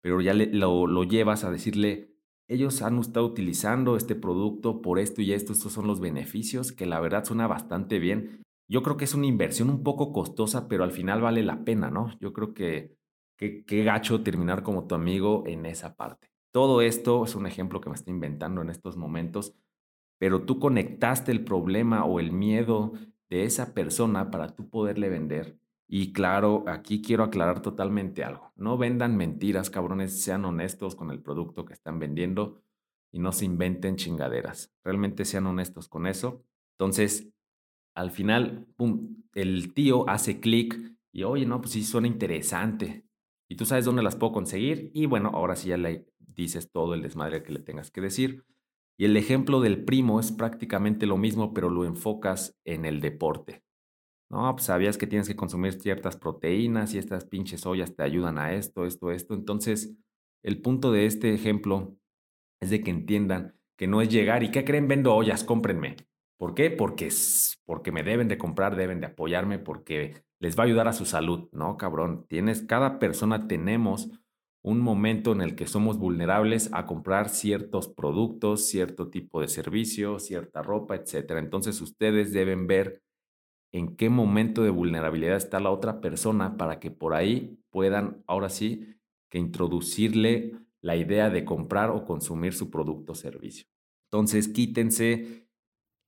pero 0.00 0.20
ya 0.20 0.32
lo, 0.34 0.86
lo 0.86 1.04
llevas 1.04 1.44
a 1.44 1.50
decirle, 1.50 2.14
ellos 2.48 2.80
han 2.80 2.98
estado 2.98 3.26
utilizando 3.26 3.96
este 3.96 4.14
producto 4.14 4.80
por 4.80 4.98
esto 4.98 5.20
y 5.20 5.32
esto, 5.32 5.52
estos 5.52 5.72
son 5.72 5.86
los 5.86 6.00
beneficios, 6.00 6.72
que 6.72 6.86
la 6.86 7.00
verdad 7.00 7.24
suena 7.24 7.46
bastante 7.46 7.98
bien. 7.98 8.42
Yo 8.70 8.82
creo 8.82 8.96
que 8.96 9.04
es 9.04 9.14
una 9.14 9.26
inversión 9.26 9.68
un 9.68 9.82
poco 9.82 10.12
costosa, 10.12 10.68
pero 10.68 10.84
al 10.84 10.92
final 10.92 11.20
vale 11.20 11.42
la 11.42 11.64
pena, 11.64 11.90
¿no? 11.90 12.18
Yo 12.20 12.32
creo 12.32 12.54
que 12.54 12.96
qué 13.36 13.84
gacho 13.84 14.22
terminar 14.22 14.62
como 14.62 14.86
tu 14.86 14.94
amigo 14.94 15.44
en 15.46 15.66
esa 15.66 15.94
parte. 15.94 16.28
Todo 16.52 16.80
esto 16.80 17.24
es 17.24 17.34
un 17.34 17.46
ejemplo 17.46 17.80
que 17.80 17.90
me 17.90 17.94
estoy 17.94 18.14
inventando 18.14 18.62
en 18.62 18.70
estos 18.70 18.96
momentos, 18.96 19.54
pero 20.18 20.44
tú 20.44 20.58
conectaste 20.58 21.30
el 21.32 21.44
problema 21.44 22.04
o 22.04 22.20
el 22.20 22.32
miedo 22.32 22.92
de 23.30 23.44
esa 23.44 23.74
persona 23.74 24.30
para 24.30 24.54
tú 24.54 24.68
poderle 24.68 25.08
vender. 25.08 25.58
Y 25.86 26.12
claro, 26.12 26.64
aquí 26.66 27.00
quiero 27.02 27.24
aclarar 27.24 27.62
totalmente 27.62 28.24
algo. 28.24 28.52
No 28.56 28.76
vendan 28.76 29.16
mentiras, 29.16 29.70
cabrones, 29.70 30.22
sean 30.22 30.44
honestos 30.44 30.94
con 30.96 31.10
el 31.10 31.22
producto 31.22 31.64
que 31.64 31.74
están 31.74 31.98
vendiendo 31.98 32.62
y 33.12 33.20
no 33.20 33.32
se 33.32 33.44
inventen 33.46 33.96
chingaderas. 33.96 34.72
Realmente 34.84 35.24
sean 35.24 35.46
honestos 35.46 35.88
con 35.88 36.06
eso. 36.06 36.44
Entonces, 36.78 37.30
al 37.94 38.10
final, 38.10 38.66
pum, 38.76 39.16
el 39.34 39.74
tío 39.74 40.08
hace 40.08 40.40
clic 40.40 40.78
y, 41.12 41.24
oye, 41.24 41.46
no, 41.46 41.60
pues 41.60 41.72
sí, 41.72 41.84
suena 41.84 42.06
interesante. 42.08 43.04
y 43.48 43.56
tú 43.56 43.64
sabes 43.64 43.84
dónde 43.84 44.02
las 44.02 44.16
puedo 44.16 44.32
conseguir 44.32 44.90
y 44.94 45.06
bueno, 45.06 45.30
ahora 45.32 45.56
sí 45.56 45.68
ya 45.70 45.76
le 45.78 46.06
dices 46.42 46.70
todo 46.70 46.94
el 46.94 47.02
desmadre 47.02 47.42
que 47.42 47.52
le 47.52 47.60
tengas 47.60 47.90
que 47.90 48.00
decir. 48.00 48.44
Y 48.96 49.04
el 49.04 49.16
ejemplo 49.16 49.60
del 49.60 49.84
primo 49.84 50.20
es 50.20 50.32
prácticamente 50.32 51.06
lo 51.06 51.16
mismo, 51.16 51.52
pero 51.52 51.68
lo 51.68 51.84
enfocas 51.84 52.56
en 52.64 52.84
el 52.84 53.00
deporte. 53.00 53.62
No, 54.30 54.54
pues 54.54 54.66
sabías 54.66 54.98
que 54.98 55.06
tienes 55.06 55.28
que 55.28 55.36
consumir 55.36 55.74
ciertas 55.74 56.16
proteínas 56.16 56.94
y 56.94 56.98
estas 56.98 57.24
pinches 57.24 57.64
ollas 57.64 57.94
te 57.94 58.02
ayudan 58.02 58.38
a 58.38 58.52
esto, 58.52 58.86
esto, 58.86 59.10
esto. 59.10 59.34
Entonces, 59.34 59.94
el 60.42 60.60
punto 60.60 60.92
de 60.92 61.06
este 61.06 61.32
ejemplo 61.32 61.96
es 62.60 62.70
de 62.70 62.82
que 62.82 62.90
entiendan 62.90 63.54
que 63.76 63.86
no 63.86 64.02
es 64.02 64.08
llegar 64.08 64.42
y 64.42 64.50
¿qué 64.50 64.64
creen? 64.64 64.88
Vendo 64.88 65.14
ollas, 65.14 65.44
cómprenme. 65.44 65.96
¿Por 66.36 66.54
qué? 66.54 66.70
Porque, 66.70 67.08
porque 67.64 67.90
me 67.90 68.02
deben 68.02 68.28
de 68.28 68.38
comprar, 68.38 68.76
deben 68.76 69.00
de 69.00 69.06
apoyarme, 69.06 69.58
porque 69.58 70.22
les 70.40 70.58
va 70.58 70.64
a 70.64 70.66
ayudar 70.66 70.88
a 70.88 70.92
su 70.92 71.04
salud. 71.04 71.48
No, 71.52 71.76
cabrón, 71.76 72.26
tienes, 72.28 72.62
cada 72.62 72.98
persona 72.98 73.48
tenemos 73.48 74.10
un 74.62 74.80
momento 74.80 75.32
en 75.32 75.40
el 75.40 75.54
que 75.54 75.66
somos 75.66 75.98
vulnerables 75.98 76.70
a 76.72 76.86
comprar 76.86 77.28
ciertos 77.28 77.88
productos, 77.88 78.66
cierto 78.66 79.08
tipo 79.08 79.40
de 79.40 79.48
servicio, 79.48 80.18
cierta 80.18 80.62
ropa, 80.62 80.96
etc. 80.96 81.38
Entonces 81.38 81.80
ustedes 81.80 82.32
deben 82.32 82.66
ver 82.66 83.02
en 83.72 83.96
qué 83.96 84.08
momento 84.08 84.62
de 84.62 84.70
vulnerabilidad 84.70 85.36
está 85.36 85.60
la 85.60 85.70
otra 85.70 86.00
persona 86.00 86.56
para 86.56 86.80
que 86.80 86.90
por 86.90 87.14
ahí 87.14 87.58
puedan, 87.70 88.22
ahora 88.26 88.48
sí, 88.48 88.96
que 89.30 89.38
introducirle 89.38 90.54
la 90.80 90.96
idea 90.96 91.30
de 91.30 91.44
comprar 91.44 91.90
o 91.90 92.04
consumir 92.04 92.54
su 92.54 92.70
producto 92.70 93.12
o 93.12 93.14
servicio. 93.14 93.66
Entonces 94.10 94.48
quítense 94.48 95.48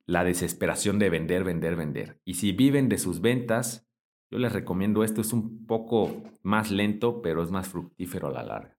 la 0.07 0.25
desesperación 0.25 0.99
de 0.99 1.11
vender, 1.11 1.45
vender, 1.45 1.77
vender. 1.77 2.21
Y 2.25 2.35
si 2.35 2.53
viven 2.53 2.89
de 2.89 2.99
sus 2.99 3.21
ventas, 3.21 3.90
yo 4.31 4.39
les 4.39 4.53
recomiendo 4.53 5.03
esto, 5.03 5.21
es 5.21 5.33
un 5.33 5.67
poco 5.67 6.23
más 6.43 6.71
lento, 6.71 7.21
pero 7.21 7.43
es 7.43 7.51
más 7.51 7.69
fructífero 7.69 8.29
a 8.29 8.33
la 8.33 8.45
larga. 8.45 8.77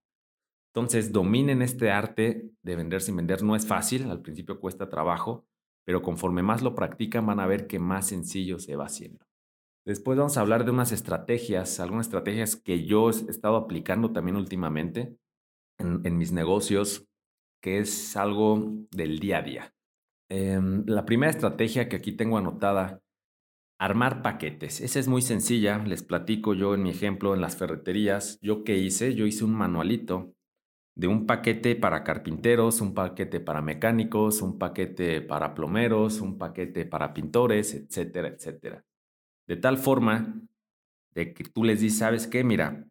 Entonces, 0.74 1.12
dominen 1.12 1.62
este 1.62 1.92
arte 1.92 2.50
de 2.64 2.76
vender 2.78 3.02
sin 3.02 3.18
vender. 3.18 3.44
No 3.44 3.58
es 3.58 3.68
fácil, 3.68 4.10
al 4.10 4.22
principio 4.22 4.60
cuesta 4.62 4.90
trabajo, 4.90 5.46
pero 5.86 6.02
conforme 6.02 6.44
más 6.44 6.62
lo 6.62 6.76
practican 6.76 7.26
van 7.26 7.42
a 7.42 7.48
ver 7.48 7.68
que 7.68 7.80
más 7.80 8.08
sencillo 8.08 8.60
se 8.60 8.78
va 8.78 8.86
haciendo. 8.86 9.26
Después 9.86 10.18
vamos 10.18 10.38
a 10.38 10.42
hablar 10.42 10.64
de 10.64 10.72
unas 10.72 10.92
estrategias, 10.92 11.80
algunas 11.80 12.06
estrategias 12.06 12.56
que 12.56 12.86
yo 12.86 13.10
he 13.10 13.30
estado 13.30 13.58
aplicando 13.58 14.14
también 14.14 14.38
últimamente 14.38 15.18
en, 15.80 16.18
mis 16.18 16.32
negocios, 16.32 17.08
que 17.62 17.80
es 17.80 18.16
algo 18.16 18.64
del 18.92 19.20
día 19.20 19.40
a 19.40 19.42
día. 19.42 19.74
Em, 20.30 20.86
la 20.86 21.04
primera 21.04 21.32
estrategia 21.32 21.90
que 21.90 21.96
aquí 21.96 22.12
tengo 22.12 22.38
anotada, 22.38 23.02
armar 23.82 24.22
paquetes. 24.22 24.80
Esa 24.80 25.00
es 25.00 25.08
muy 25.08 25.24
sencilla, 25.24 25.80
les 25.80 26.04
platico 26.04 26.54
yo 26.54 26.76
en 26.76 26.84
mi 26.84 26.92
ejemplo 26.92 27.34
en 27.34 27.42
las 27.42 27.58
ferreterías. 27.58 28.38
¿Yo 28.40 28.64
qué 28.64 28.78
hice? 28.78 29.16
Yo 29.16 29.26
hice 29.26 29.44
un 29.44 29.56
manualito 29.56 30.36
de 30.96 31.08
un 31.08 31.26
paquete 31.26 31.76
para 31.76 32.04
carpinteros, 32.04 32.80
un 32.80 32.94
paquete 32.94 33.40
para 33.40 33.64
mecánicos, 33.64 34.44
un 34.44 34.60
paquete 34.60 35.22
para 35.22 35.56
plomeros, 35.56 36.22
un 36.22 36.38
paquete 36.38 36.86
para 36.86 37.12
pintores, 37.12 37.74
etcétera, 37.74 38.28
etcétera. 38.28 38.86
De 39.48 39.58
tal 39.58 39.80
forma 39.80 40.40
de 41.16 41.34
que 41.34 41.44
tú 41.46 41.64
les 41.64 41.82
dices, 41.82 41.98
¿sabes 41.98 42.28
qué? 42.28 42.44
Mira, 42.44 42.86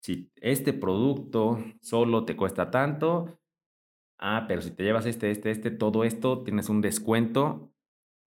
si 0.00 0.32
este 0.34 0.72
producto 0.72 1.62
solo 1.80 2.24
te 2.24 2.34
cuesta 2.34 2.72
tanto, 2.72 3.38
Ah, 4.20 4.46
pero 4.48 4.60
si 4.62 4.72
te 4.72 4.82
llevas 4.82 5.06
este, 5.06 5.30
este, 5.30 5.52
este, 5.52 5.70
todo 5.70 6.02
esto, 6.02 6.42
tienes 6.42 6.68
un 6.68 6.80
descuento 6.80 7.72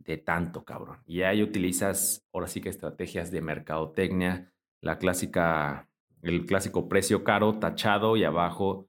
de 0.03 0.17
tanto, 0.17 0.63
cabrón. 0.65 0.99
Y 1.05 1.21
ahí 1.21 1.43
utilizas, 1.43 2.25
ahora 2.33 2.47
sí 2.47 2.61
que 2.61 2.69
estrategias 2.69 3.31
de 3.31 3.41
mercadotecnia, 3.41 4.53
la 4.81 4.97
clásica, 4.97 5.89
el 6.21 6.45
clásico 6.45 6.89
precio 6.89 7.23
caro 7.23 7.59
tachado 7.59 8.17
y 8.17 8.23
abajo 8.23 8.87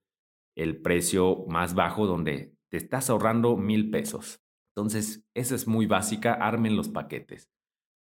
el 0.54 0.80
precio 0.82 1.44
más 1.48 1.74
bajo 1.74 2.06
donde 2.06 2.54
te 2.68 2.76
estás 2.76 3.10
ahorrando 3.10 3.56
mil 3.56 3.90
pesos. 3.90 4.42
Entonces, 4.74 5.24
esa 5.34 5.54
es 5.54 5.66
muy 5.66 5.86
básica, 5.86 6.32
armen 6.34 6.76
los 6.76 6.88
paquetes. 6.88 7.50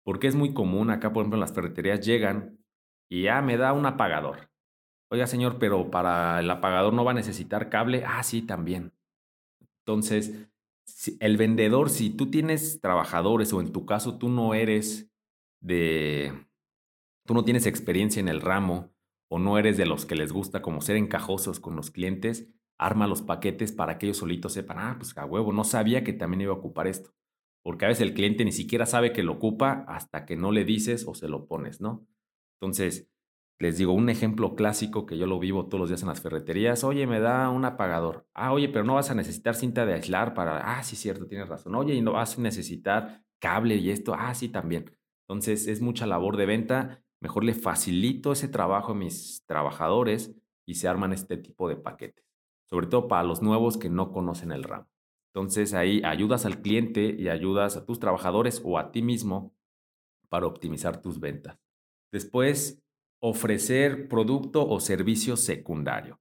Porque 0.04 0.26
es 0.26 0.34
muy 0.34 0.54
común, 0.54 0.90
acá 0.90 1.12
por 1.12 1.22
ejemplo 1.22 1.36
en 1.36 1.40
las 1.40 1.52
ferreterías 1.52 2.04
llegan 2.04 2.58
y 3.08 3.22
ya 3.22 3.40
me 3.42 3.56
da 3.56 3.72
un 3.72 3.86
apagador. 3.86 4.50
Oiga, 5.10 5.26
señor, 5.26 5.58
pero 5.58 5.90
para 5.90 6.40
el 6.40 6.50
apagador 6.50 6.92
no 6.92 7.04
va 7.04 7.12
a 7.12 7.14
necesitar 7.14 7.68
cable. 7.68 8.04
Ah, 8.06 8.22
sí, 8.22 8.42
también. 8.42 8.92
Entonces, 9.80 10.48
el 11.20 11.36
vendedor, 11.36 11.90
si 11.90 12.10
tú 12.10 12.30
tienes 12.30 12.80
trabajadores 12.80 13.52
o 13.52 13.60
en 13.60 13.72
tu 13.72 13.86
caso 13.86 14.18
tú 14.18 14.28
no 14.28 14.54
eres 14.54 15.10
de, 15.60 16.46
tú 17.26 17.34
no 17.34 17.44
tienes 17.44 17.66
experiencia 17.66 18.20
en 18.20 18.28
el 18.28 18.40
ramo 18.40 18.92
o 19.28 19.38
no 19.38 19.58
eres 19.58 19.76
de 19.76 19.86
los 19.86 20.06
que 20.06 20.14
les 20.14 20.32
gusta 20.32 20.62
como 20.62 20.80
ser 20.80 20.96
encajosos 20.96 21.60
con 21.60 21.76
los 21.76 21.90
clientes, 21.90 22.48
arma 22.78 23.06
los 23.06 23.22
paquetes 23.22 23.72
para 23.72 23.98
que 23.98 24.06
ellos 24.06 24.18
solitos 24.18 24.52
sepan, 24.52 24.78
ah, 24.78 24.96
pues 24.98 25.16
a 25.16 25.24
huevo, 25.24 25.52
no 25.52 25.64
sabía 25.64 26.04
que 26.04 26.12
también 26.12 26.42
iba 26.42 26.52
a 26.52 26.56
ocupar 26.56 26.86
esto. 26.86 27.14
Porque 27.62 27.86
a 27.86 27.88
veces 27.88 28.02
el 28.02 28.14
cliente 28.14 28.44
ni 28.44 28.52
siquiera 28.52 28.84
sabe 28.84 29.12
que 29.12 29.22
lo 29.22 29.32
ocupa 29.32 29.84
hasta 29.88 30.26
que 30.26 30.36
no 30.36 30.52
le 30.52 30.64
dices 30.64 31.06
o 31.06 31.14
se 31.14 31.28
lo 31.28 31.46
pones, 31.46 31.80
¿no? 31.80 32.06
Entonces, 32.60 33.08
les 33.58 33.78
digo, 33.78 33.92
un 33.92 34.08
ejemplo 34.08 34.56
clásico 34.56 35.06
que 35.06 35.16
yo 35.16 35.26
lo 35.26 35.38
vivo 35.38 35.66
todos 35.66 35.80
los 35.80 35.88
días 35.88 36.02
en 36.02 36.08
las 36.08 36.20
ferreterías. 36.20 36.84
Oye, 36.84 37.06
me 37.06 37.20
da 37.20 37.50
un 37.50 37.64
apagador. 37.64 38.26
Ah, 38.34 38.52
oye, 38.52 38.68
pero 38.68 38.84
no 38.84 38.94
vas 38.94 39.10
a 39.10 39.14
necesitar 39.14 39.54
cinta 39.54 39.86
de 39.86 39.94
aislar 39.94 40.34
para. 40.34 40.78
Ah, 40.78 40.82
sí, 40.82 40.96
cierto, 40.96 41.26
tienes 41.26 41.48
razón. 41.48 41.74
Oye, 41.74 41.94
y 41.94 42.02
no 42.02 42.12
vas 42.12 42.36
a 42.36 42.40
necesitar 42.42 43.24
cable 43.38 43.76
y 43.76 43.90
esto. 43.90 44.14
Ah, 44.18 44.34
sí, 44.34 44.48
también. 44.48 44.90
Entonces, 45.28 45.68
es 45.68 45.80
mucha 45.80 46.06
labor 46.06 46.36
de 46.36 46.46
venta. 46.46 47.02
Mejor 47.20 47.44
le 47.44 47.54
facilito 47.54 48.32
ese 48.32 48.48
trabajo 48.48 48.92
a 48.92 48.94
mis 48.96 49.44
trabajadores 49.46 50.34
y 50.66 50.74
se 50.74 50.88
arman 50.88 51.12
este 51.12 51.36
tipo 51.36 51.68
de 51.68 51.76
paquetes. 51.76 52.24
Sobre 52.68 52.86
todo 52.86 53.08
para 53.08 53.22
los 53.22 53.40
nuevos 53.40 53.78
que 53.78 53.88
no 53.88 54.12
conocen 54.12 54.52
el 54.52 54.64
ramo. 54.64 54.88
Entonces, 55.32 55.74
ahí 55.74 56.02
ayudas 56.04 56.44
al 56.44 56.60
cliente 56.60 57.14
y 57.18 57.28
ayudas 57.28 57.76
a 57.76 57.86
tus 57.86 57.98
trabajadores 57.98 58.60
o 58.64 58.78
a 58.78 58.92
ti 58.92 59.02
mismo 59.02 59.54
para 60.28 60.46
optimizar 60.46 61.00
tus 61.00 61.18
ventas. 61.18 61.58
Después, 62.12 62.83
ofrecer 63.26 64.06
producto 64.06 64.68
o 64.68 64.80
servicio 64.80 65.38
secundario. 65.38 66.20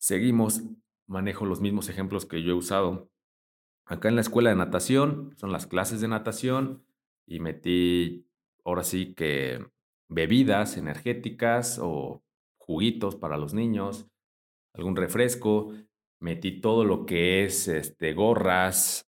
Seguimos, 0.00 0.64
manejo 1.06 1.46
los 1.46 1.60
mismos 1.60 1.88
ejemplos 1.88 2.26
que 2.26 2.42
yo 2.42 2.50
he 2.50 2.54
usado. 2.54 3.08
Acá 3.86 4.08
en 4.08 4.16
la 4.16 4.22
escuela 4.22 4.50
de 4.50 4.56
natación, 4.56 5.32
son 5.38 5.52
las 5.52 5.68
clases 5.68 6.00
de 6.00 6.08
natación 6.08 6.84
y 7.24 7.38
metí 7.38 8.26
ahora 8.64 8.82
sí 8.82 9.14
que 9.14 9.64
bebidas 10.08 10.76
energéticas 10.76 11.78
o 11.80 12.24
juguitos 12.58 13.14
para 13.14 13.38
los 13.38 13.54
niños, 13.54 14.08
algún 14.74 14.96
refresco, 14.96 15.72
metí 16.18 16.60
todo 16.60 16.84
lo 16.84 17.06
que 17.06 17.44
es 17.44 17.68
este, 17.68 18.12
gorras, 18.12 19.08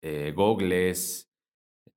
eh, 0.00 0.32
gogles, 0.34 1.30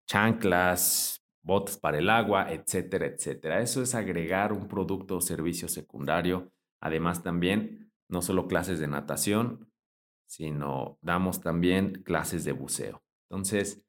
chanclas, 0.06 1.21
botes 1.44 1.78
para 1.78 2.00
el 2.00 2.10
agua, 2.10 2.52
etcétera, 2.52 3.08
etcétera. 3.08 3.62
Eso 3.62 3.82
es 3.82 3.96
agregar 3.96 4.54
un 4.54 4.68
producto 4.68 5.18
o 5.18 5.22
servicio 5.22 5.68
secundario. 5.68 6.52
Además 6.80 7.24
también, 7.24 7.92
no 8.08 8.22
solo 8.22 8.48
clases 8.48 8.80
de 8.80 8.88
natación, 8.88 9.72
sino 10.26 10.98
damos 11.02 11.42
también 11.42 12.04
clases 12.04 12.44
de 12.44 12.52
buceo. 12.52 13.04
Entonces, 13.30 13.84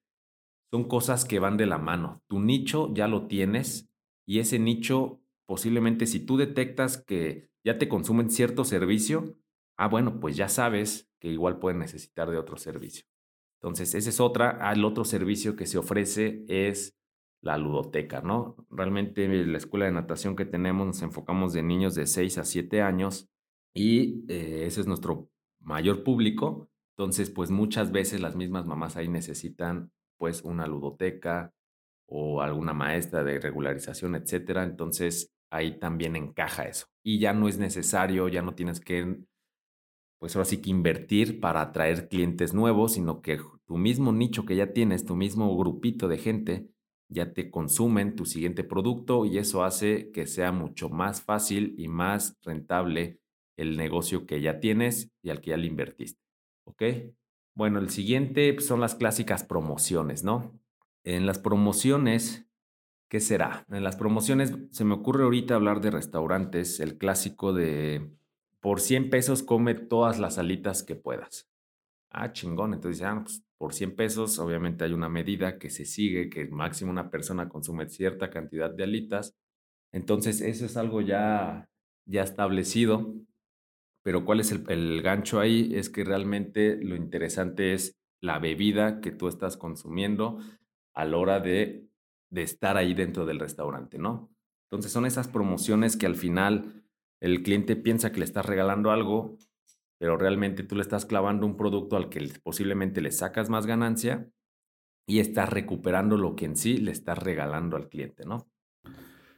son 0.71 0.85
cosas 0.85 1.25
que 1.25 1.39
van 1.39 1.57
de 1.57 1.67
la 1.67 1.79
mano. 1.79 2.23
Tu 2.29 2.41
nicho 2.41 2.93
ya 2.95 3.09
lo 3.09 3.27
tienes 3.27 3.91
y 4.27 4.39
ese 4.39 4.59
nicho 4.59 5.23
posiblemente 5.47 6.07
si 6.07 6.21
tú 6.21 6.37
detectas 6.37 6.97
que 6.97 7.51
ya 7.65 7.79
te 7.79 7.89
consumen 7.89 8.31
cierto 8.31 8.65
servicio, 8.65 9.37
ah, 9.77 9.89
bueno, 9.89 10.19
pues 10.19 10.37
ya 10.37 10.49
sabes 10.49 11.11
que 11.21 11.29
igual 11.29 11.59
pueden 11.59 11.79
necesitar 11.79 12.31
de 12.31 12.39
otro 12.39 12.57
servicio. 12.57 13.05
Entonces, 13.61 13.95
ese 13.95 14.11
es 14.11 14.19
otra. 14.19 14.59
Ah, 14.61 14.73
el 14.73 14.85
otro 14.85 15.05
servicio 15.05 15.55
que 15.55 15.67
se 15.67 15.79
ofrece 15.79 16.45
es 16.49 16.97
la 17.43 17.59
ludoteca, 17.59 18.23
¿no? 18.23 18.57
Realmente 18.71 19.29
la 19.45 19.59
escuela 19.59 19.87
de 19.87 19.93
natación 19.93 20.37
que 20.37 20.45
tenemos 20.45 20.87
nos 20.87 21.03
enfocamos 21.03 21.53
de 21.53 21.63
niños 21.63 21.95
de 21.95 22.07
6 22.07 22.39
a 22.39 22.45
7 22.45 22.83
años 22.83 23.29
y 23.75 24.25
eh, 24.33 24.65
ese 24.67 24.81
es 24.81 24.87
nuestro 24.87 25.29
mayor 25.61 26.05
público. 26.05 26.71
Entonces, 26.97 27.31
pues 27.31 27.51
muchas 27.51 27.91
veces 27.91 28.21
las 28.21 28.37
mismas 28.37 28.65
mamás 28.65 28.97
ahí 28.97 29.09
necesitan 29.09 29.91
pues 30.19 30.43
una 30.43 30.67
ludoteca 30.67 31.53
o 32.07 32.43
alguna 32.43 32.75
maestra 32.75 33.25
de 33.25 33.41
regularización, 33.41 34.15
etcétera. 34.15 34.63
Entonces, 34.63 35.33
ahí 35.51 35.79
también 35.81 36.15
encaja 36.15 36.65
eso. 36.65 36.87
Y 37.03 37.19
ya 37.19 37.33
no 37.33 37.49
es 37.49 37.59
necesario, 37.59 38.29
ya 38.29 38.43
no 38.43 38.55
tienes 38.55 38.81
que 38.81 39.19
pues 40.23 40.37
ahora 40.37 40.45
sí 40.45 40.59
que 40.59 40.71
invertir 40.71 41.41
para 41.41 41.61
atraer 41.61 42.07
clientes 42.09 42.55
nuevos, 42.55 42.93
sino 42.93 43.23
que 43.23 43.41
tu 43.67 43.77
mismo 43.77 44.13
nicho 44.13 44.47
que 44.47 44.55
ya 44.55 44.73
tienes, 44.73 45.05
tu 45.05 45.17
mismo 45.17 45.57
grupito 45.57 46.07
de 46.07 46.17
gente, 46.17 46.69
ya 47.13 47.33
te 47.33 47.51
consumen 47.51 48.17
tu 48.17 48.25
siguiente 48.25 48.65
producto 48.65 49.25
y 49.25 49.39
eso 49.39 49.65
hace 49.65 50.11
que 50.11 50.27
sea 50.27 50.53
mucho 50.53 50.89
más 50.89 51.23
fácil 51.23 51.75
y 51.79 51.89
más 51.89 52.37
rentable 52.43 53.21
el 53.57 53.77
negocio 53.77 54.27
que 54.27 54.41
ya 54.41 54.61
tienes 54.61 55.11
y 55.23 55.31
al 55.31 55.41
que 55.41 55.51
ya 55.51 55.57
le 55.57 55.67
invertiste. 55.67 56.21
¿Ok? 56.65 56.83
Bueno, 57.55 57.79
el 57.79 57.91
siguiente 57.91 58.53
pues, 58.55 58.67
son 58.67 58.81
las 58.81 58.95
clásicas 58.95 59.45
promociones, 59.45 60.25
¿no? 60.25 60.59
En 61.05 61.27
las 61.27 61.39
promociones, 61.39 62.47
¿Qué 63.13 63.21
será? 63.21 63.67
En 63.69 63.85
las 63.85 63.97
promociones 63.97 64.55
se 64.71 64.87
me 64.87 64.95
ocurre 64.95 65.25
ahorita 65.25 65.55
hablar 65.55 65.83
de 65.83 65.91
restaurantes, 65.91 66.81
el 66.81 66.97
clásico 66.97 67.53
de 67.53 68.11
por 68.59 68.81
100 68.81 69.11
pesos 69.11 69.43
come 69.43 69.75
todas 69.75 70.19
las 70.19 70.39
alitas 70.39 70.83
que 70.83 70.95
puedas. 70.95 71.47
Ah, 72.09 72.33
chingón. 72.33 72.73
Entonces, 72.73 73.03
ah, 73.03 73.21
pues, 73.23 73.45
por 73.63 73.75
100 73.75 73.95
pesos, 73.95 74.41
obviamente 74.41 74.83
hay 74.83 74.93
una 74.93 75.09
medida 75.09 75.57
que 75.57 75.71
se 75.71 75.85
sigue, 75.85 76.29
que 76.29 76.49
máximo 76.49 76.91
una 76.91 77.11
persona 77.11 77.49
consume 77.49 77.89
cierta 77.89 78.29
cantidad 78.29 78.69
de 78.69 78.83
alitas. 78.83 79.37
Entonces, 79.93 80.41
eso 80.41 80.67
es 80.67 80.77
algo 80.77 81.01
ya, 81.01 81.71
ya 82.05 82.25
establecido. 82.25 83.15
Pero 84.03 84.25
¿cuál 84.25 84.41
es 84.41 84.51
el, 84.51 84.65
el 84.69 85.01
gancho 85.01 85.39
ahí? 85.39 85.71
Es 85.77 85.91
que 85.91 86.03
realmente 86.03 86.77
lo 86.83 86.97
interesante 86.97 87.73
es 87.73 87.95
la 88.21 88.41
bebida 88.41 89.01
que 89.01 89.13
tú 89.13 89.29
estás 89.29 89.57
consumiendo 89.57 90.41
a 90.93 91.05
la 91.05 91.19
hora 91.19 91.39
de 91.39 91.89
de 92.33 92.43
estar 92.43 92.79
ahí 92.79 92.95
dentro 92.95 93.27
del 93.27 93.39
restaurante, 93.39 93.99
¿no? 93.99 94.31
Entonces 94.71 94.91
son 94.91 95.05
esas 95.05 95.29
promociones 95.29 95.99
que 95.99 96.07
al 96.07 96.17
final 96.17 96.83
el 97.21 97.43
cliente 97.43 97.77
piensa 97.77 98.11
que 98.11 98.21
le 98.21 98.25
estás 98.25 98.47
regalando 98.47 98.91
algo, 98.91 99.37
pero 100.03 100.17
realmente 100.17 100.65
tú 100.65 100.75
le 100.75 100.83
estás 100.83 101.07
clavando 101.07 101.47
un 101.47 101.57
producto 101.57 101.97
al 101.97 102.09
que 102.09 102.29
posiblemente 102.43 103.01
le 103.01 103.13
sacas 103.13 103.49
más 103.49 103.67
ganancia 103.67 104.29
y 105.07 105.21
estás 105.21 105.49
recuperando 105.49 106.17
lo 106.17 106.35
que 106.35 106.45
en 106.45 106.57
sí 106.57 106.77
le 106.77 106.91
estás 106.91 107.19
regalando 107.19 107.77
al 107.77 107.89
cliente, 107.89 108.25
¿no? 108.25 108.51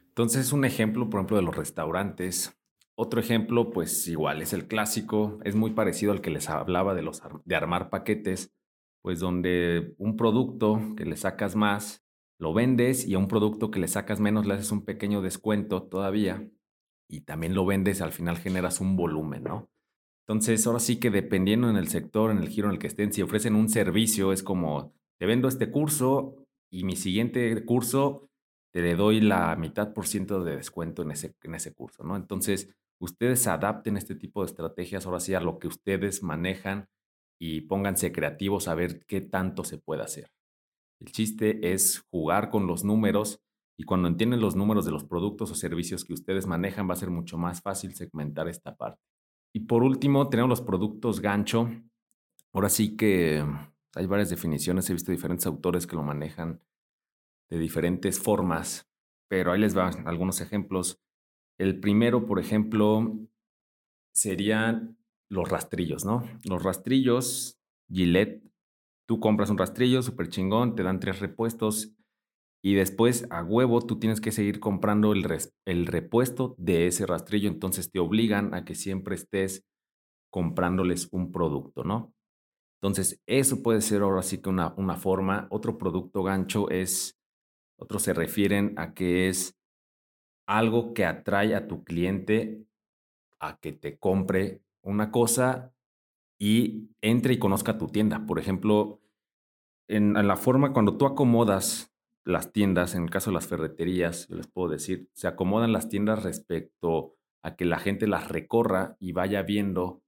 Entonces, 0.07 0.53
un 0.53 0.65
ejemplo, 0.65 1.07
por 1.07 1.19
ejemplo, 1.19 1.37
de 1.37 1.43
los 1.43 1.55
restaurantes. 1.55 2.59
Otro 2.95 3.19
ejemplo, 3.19 3.69
pues 3.69 4.07
igual, 4.07 4.41
es 4.41 4.53
el 4.53 4.67
clásico, 4.67 5.37
es 5.43 5.53
muy 5.53 5.69
parecido 5.73 6.11
al 6.11 6.21
que 6.21 6.31
les 6.31 6.49
hablaba 6.49 6.95
de, 6.95 7.03
los, 7.03 7.21
de 7.43 7.55
armar 7.55 7.91
paquetes, 7.91 8.51
pues 9.03 9.19
donde 9.19 9.93
un 9.99 10.17
producto 10.17 10.81
que 10.97 11.05
le 11.05 11.15
sacas 11.15 11.55
más 11.55 12.03
lo 12.39 12.55
vendes 12.55 13.05
y 13.05 13.13
a 13.13 13.19
un 13.19 13.27
producto 13.27 13.69
que 13.69 13.79
le 13.79 13.87
sacas 13.87 14.19
menos 14.19 14.47
le 14.47 14.55
haces 14.55 14.71
un 14.71 14.83
pequeño 14.83 15.21
descuento 15.21 15.83
todavía 15.83 16.49
y 17.07 17.21
también 17.21 17.53
lo 17.53 17.67
vendes, 17.67 18.01
al 18.01 18.13
final 18.13 18.39
generas 18.39 18.81
un 18.81 18.95
volumen, 18.95 19.43
¿no? 19.43 19.69
Entonces, 20.27 20.65
ahora 20.65 20.79
sí 20.79 20.99
que 20.99 21.11
dependiendo 21.11 21.69
en 21.69 21.75
el 21.75 21.87
sector, 21.87 22.31
en 22.31 22.39
el 22.39 22.49
giro 22.49 22.67
en 22.67 22.73
el 22.73 22.79
que 22.79 22.87
estén, 22.87 23.13
si 23.13 23.21
ofrecen 23.21 23.55
un 23.55 23.69
servicio, 23.69 24.31
es 24.31 24.41
como, 24.41 24.91
te 25.19 25.27
vendo 25.27 25.47
este 25.47 25.69
curso 25.69 26.35
y 26.71 26.83
mi 26.83 26.95
siguiente 26.95 27.63
curso 27.63 28.27
te 28.73 28.81
le 28.81 28.95
doy 28.95 29.21
la 29.21 29.55
mitad 29.55 29.93
por 29.93 30.07
ciento 30.07 30.43
de 30.43 30.55
descuento 30.55 31.03
en 31.03 31.11
ese, 31.11 31.35
en 31.43 31.55
ese 31.55 31.73
curso, 31.73 32.03
¿no? 32.03 32.15
Entonces, 32.15 32.75
ustedes 32.99 33.45
adapten 33.45 33.97
este 33.97 34.15
tipo 34.15 34.41
de 34.41 34.47
estrategias 34.47 35.05
ahora 35.05 35.19
sí 35.19 35.35
a 35.35 35.41
lo 35.41 35.59
que 35.59 35.67
ustedes 35.67 36.23
manejan 36.23 36.89
y 37.39 37.61
pónganse 37.61 38.11
creativos 38.11 38.67
a 38.67 38.75
ver 38.75 39.05
qué 39.05 39.21
tanto 39.21 39.63
se 39.63 39.77
puede 39.77 40.01
hacer. 40.01 40.31
El 40.99 41.11
chiste 41.11 41.71
es 41.71 42.05
jugar 42.09 42.49
con 42.49 42.67
los 42.67 42.83
números 42.83 43.41
y 43.77 43.83
cuando 43.83 44.07
entienden 44.07 44.41
los 44.41 44.55
números 44.55 44.85
de 44.85 44.91
los 44.91 45.03
productos 45.03 45.51
o 45.51 45.55
servicios 45.55 46.03
que 46.03 46.13
ustedes 46.13 46.47
manejan 46.47 46.89
va 46.89 46.93
a 46.93 46.97
ser 46.97 47.11
mucho 47.11 47.37
más 47.37 47.61
fácil 47.61 47.93
segmentar 47.93 48.47
esta 48.47 48.75
parte. 48.75 49.01
Y 49.55 49.61
por 49.61 49.83
último, 49.83 50.27
tenemos 50.27 50.49
los 50.49 50.61
productos 50.61 51.21
gancho. 51.21 51.69
Ahora 52.51 52.67
sí 52.67 52.97
que 52.97 53.41
hay 53.95 54.05
varias 54.05 54.29
definiciones, 54.29 54.89
he 54.89 54.93
visto 54.93 55.13
diferentes 55.13 55.47
autores 55.47 55.87
que 55.87 55.95
lo 55.95 56.03
manejan 56.03 56.61
de 57.49 57.57
diferentes 57.57 58.19
formas, 58.19 58.91
pero 59.29 59.53
ahí 59.53 59.61
les 59.61 59.73
van 59.73 60.09
algunos 60.09 60.41
ejemplos. 60.41 61.01
El 61.57 61.79
primero, 61.79 62.25
por 62.25 62.39
ejemplo, 62.39 63.17
serían 64.13 64.97
los 65.29 65.47
rastrillos, 65.47 66.03
¿no? 66.03 66.23
Los 66.43 66.61
rastrillos 66.61 67.57
Gillette 67.89 68.43
Tú 69.07 69.19
compras 69.19 69.51
un 69.51 69.57
rastrillo 69.57 70.01
súper 70.01 70.29
chingón, 70.29 70.75
te 70.75 70.83
dan 70.83 70.99
tres 70.99 71.19
repuestos 71.19 71.95
y 72.65 72.73
después 72.73 73.27
a 73.29 73.43
huevo 73.43 73.79
tú 73.85 73.99
tienes 73.99 74.19
que 74.19 74.31
seguir 74.31 74.59
comprando 74.59 75.13
el, 75.13 75.23
el 75.65 75.85
repuesto 75.85 76.55
de 76.57 76.87
ese 76.87 77.05
rastrillo. 77.05 77.47
Entonces 77.47 77.91
te 77.91 77.99
obligan 77.99 78.55
a 78.55 78.65
que 78.65 78.73
siempre 78.73 79.13
estés 79.13 79.63
comprándoles 80.31 81.07
un 81.11 81.31
producto, 81.31 81.83
¿no? 81.83 82.11
Entonces 82.81 83.21
eso 83.27 83.61
puede 83.61 83.81
ser 83.81 84.01
ahora 84.01 84.23
sí 84.23 84.41
que 84.41 84.49
una, 84.49 84.73
una 84.77 84.97
forma. 84.97 85.47
Otro 85.51 85.77
producto 85.77 86.23
gancho 86.23 86.71
es, 86.71 87.19
otros 87.77 88.01
se 88.01 88.13
refieren 88.13 88.73
a 88.77 88.95
que 88.95 89.29
es 89.29 89.55
algo 90.47 90.95
que 90.95 91.05
atrae 91.05 91.53
a 91.53 91.67
tu 91.67 91.83
cliente 91.83 92.65
a 93.39 93.59
que 93.59 93.73
te 93.73 93.99
compre 93.99 94.63
una 94.81 95.11
cosa 95.11 95.71
y 96.39 96.89
entre 97.01 97.35
y 97.35 97.37
conozca 97.37 97.77
tu 97.77 97.89
tienda. 97.89 98.25
Por 98.25 98.39
ejemplo, 98.39 99.01
en, 99.87 100.13
la 100.13 100.35
forma 100.35 100.73
cuando 100.73 100.97
tú 100.97 101.05
acomodas 101.05 101.94
las 102.25 102.51
tiendas, 102.51 102.95
en 102.95 103.03
el 103.03 103.09
caso 103.09 103.29
de 103.29 103.35
las 103.35 103.47
ferreterías, 103.47 104.27
yo 104.27 104.35
les 104.35 104.47
puedo 104.47 104.69
decir, 104.69 105.09
se 105.13 105.27
acomodan 105.27 105.71
las 105.71 105.89
tiendas 105.89 106.23
respecto 106.23 107.15
a 107.43 107.55
que 107.55 107.65
la 107.65 107.77
gente 107.77 108.07
las 108.07 108.27
recorra 108.27 108.97
y 108.99 109.11
vaya 109.11 109.43
viendo 109.43 110.01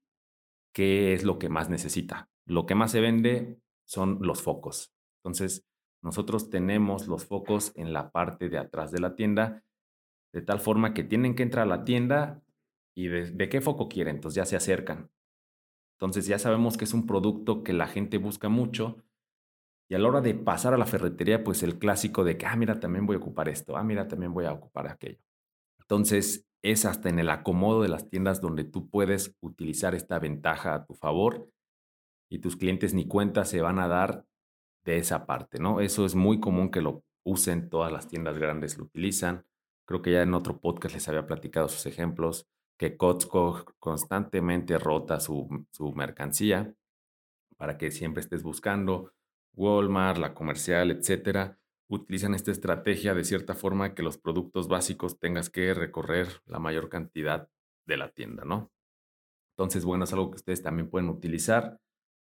qué 0.73 1.13
es 1.13 1.23
lo 1.23 1.37
que 1.37 1.49
más 1.49 1.69
necesita. 1.69 2.29
Lo 2.45 2.65
que 2.65 2.75
más 2.75 2.91
se 2.91 3.01
vende 3.01 3.59
son 3.85 4.17
los 4.21 4.41
focos. 4.41 4.93
Entonces, 5.23 5.65
nosotros 6.01 6.49
tenemos 6.49 7.07
los 7.07 7.25
focos 7.25 7.71
en 7.75 7.93
la 7.93 8.11
parte 8.11 8.49
de 8.49 8.57
atrás 8.57 8.91
de 8.91 8.99
la 8.99 9.15
tienda, 9.15 9.63
de 10.33 10.41
tal 10.41 10.59
forma 10.59 10.93
que 10.93 11.03
tienen 11.03 11.35
que 11.35 11.43
entrar 11.43 11.63
a 11.63 11.77
la 11.77 11.83
tienda 11.83 12.41
y 12.95 13.07
de, 13.07 13.31
de 13.31 13.49
qué 13.49 13.61
foco 13.61 13.87
quieren, 13.87 14.15
entonces 14.15 14.35
ya 14.35 14.45
se 14.45 14.55
acercan. 14.55 15.11
Entonces 15.97 16.25
ya 16.25 16.39
sabemos 16.39 16.77
que 16.77 16.85
es 16.85 16.93
un 16.93 17.05
producto 17.05 17.63
que 17.63 17.73
la 17.73 17.87
gente 17.87 18.17
busca 18.17 18.49
mucho. 18.49 18.97
Y 19.89 19.95
a 19.95 19.99
la 19.99 20.07
hora 20.09 20.21
de 20.21 20.33
pasar 20.33 20.73
a 20.73 20.77
la 20.77 20.85
ferretería, 20.85 21.43
pues 21.43 21.63
el 21.63 21.79
clásico 21.79 22.23
de 22.23 22.37
que, 22.37 22.45
ah, 22.45 22.55
mira, 22.55 22.79
también 22.79 23.05
voy 23.05 23.15
a 23.15 23.19
ocupar 23.19 23.49
esto, 23.49 23.77
ah, 23.77 23.83
mira, 23.83 24.07
también 24.07 24.33
voy 24.33 24.45
a 24.45 24.53
ocupar 24.53 24.87
aquello. 24.87 25.19
Entonces 25.79 26.45
es 26.61 26.85
hasta 26.85 27.09
en 27.09 27.19
el 27.19 27.29
acomodo 27.29 27.81
de 27.81 27.89
las 27.89 28.09
tiendas 28.09 28.41
donde 28.41 28.65
tú 28.65 28.89
puedes 28.89 29.35
utilizar 29.39 29.95
esta 29.95 30.19
ventaja 30.19 30.73
a 30.73 30.85
tu 30.85 30.93
favor 30.95 31.49
y 32.29 32.39
tus 32.39 32.57
clientes 32.57 32.93
ni 32.93 33.07
cuenta 33.07 33.45
se 33.45 33.61
van 33.61 33.79
a 33.79 33.87
dar 33.87 34.25
de 34.83 34.97
esa 34.97 35.25
parte, 35.25 35.59
¿no? 35.59 35.79
Eso 35.79 36.05
es 36.05 36.15
muy 36.15 36.39
común 36.39 36.71
que 36.71 36.81
lo 36.81 37.03
usen, 37.23 37.69
todas 37.69 37.91
las 37.91 38.07
tiendas 38.07 38.37
grandes 38.37 38.77
lo 38.77 38.85
utilizan. 38.85 39.45
Creo 39.85 40.01
que 40.01 40.11
ya 40.11 40.21
en 40.21 40.33
otro 40.33 40.59
podcast 40.59 40.95
les 40.95 41.07
había 41.07 41.27
platicado 41.27 41.69
sus 41.69 41.85
ejemplos 41.85 42.47
que 42.77 42.95
Costco 42.95 43.65
constantemente 43.79 44.77
rota 44.77 45.19
su, 45.19 45.47
mercancía 45.95 46.73
para 47.57 47.77
que 47.77 47.91
siempre 47.91 48.21
estés 48.21 48.43
buscando. 48.43 49.13
Walmart, 49.57 50.17
la 50.19 50.33
comercial, 50.33 50.91
etcétera, 50.91 51.59
utilizan 51.89 52.33
esta 52.33 52.51
estrategia 52.51 53.13
de 53.13 53.23
cierta 53.23 53.55
forma 53.55 53.93
que 53.93 54.03
los 54.03 54.17
productos 54.17 54.67
básicos 54.67 55.19
tengas 55.19 55.49
que 55.49 55.73
recorrer 55.73 56.27
la 56.45 56.59
mayor 56.59 56.89
cantidad 56.89 57.49
de 57.85 57.97
la 57.97 58.11
tienda, 58.11 58.45
¿no? 58.45 58.71
Entonces, 59.57 59.83
bueno, 59.83 60.03
es 60.03 60.13
algo 60.13 60.29
que 60.29 60.35
ustedes 60.35 60.61
también 60.61 60.89
pueden 60.89 61.09
utilizar 61.09 61.79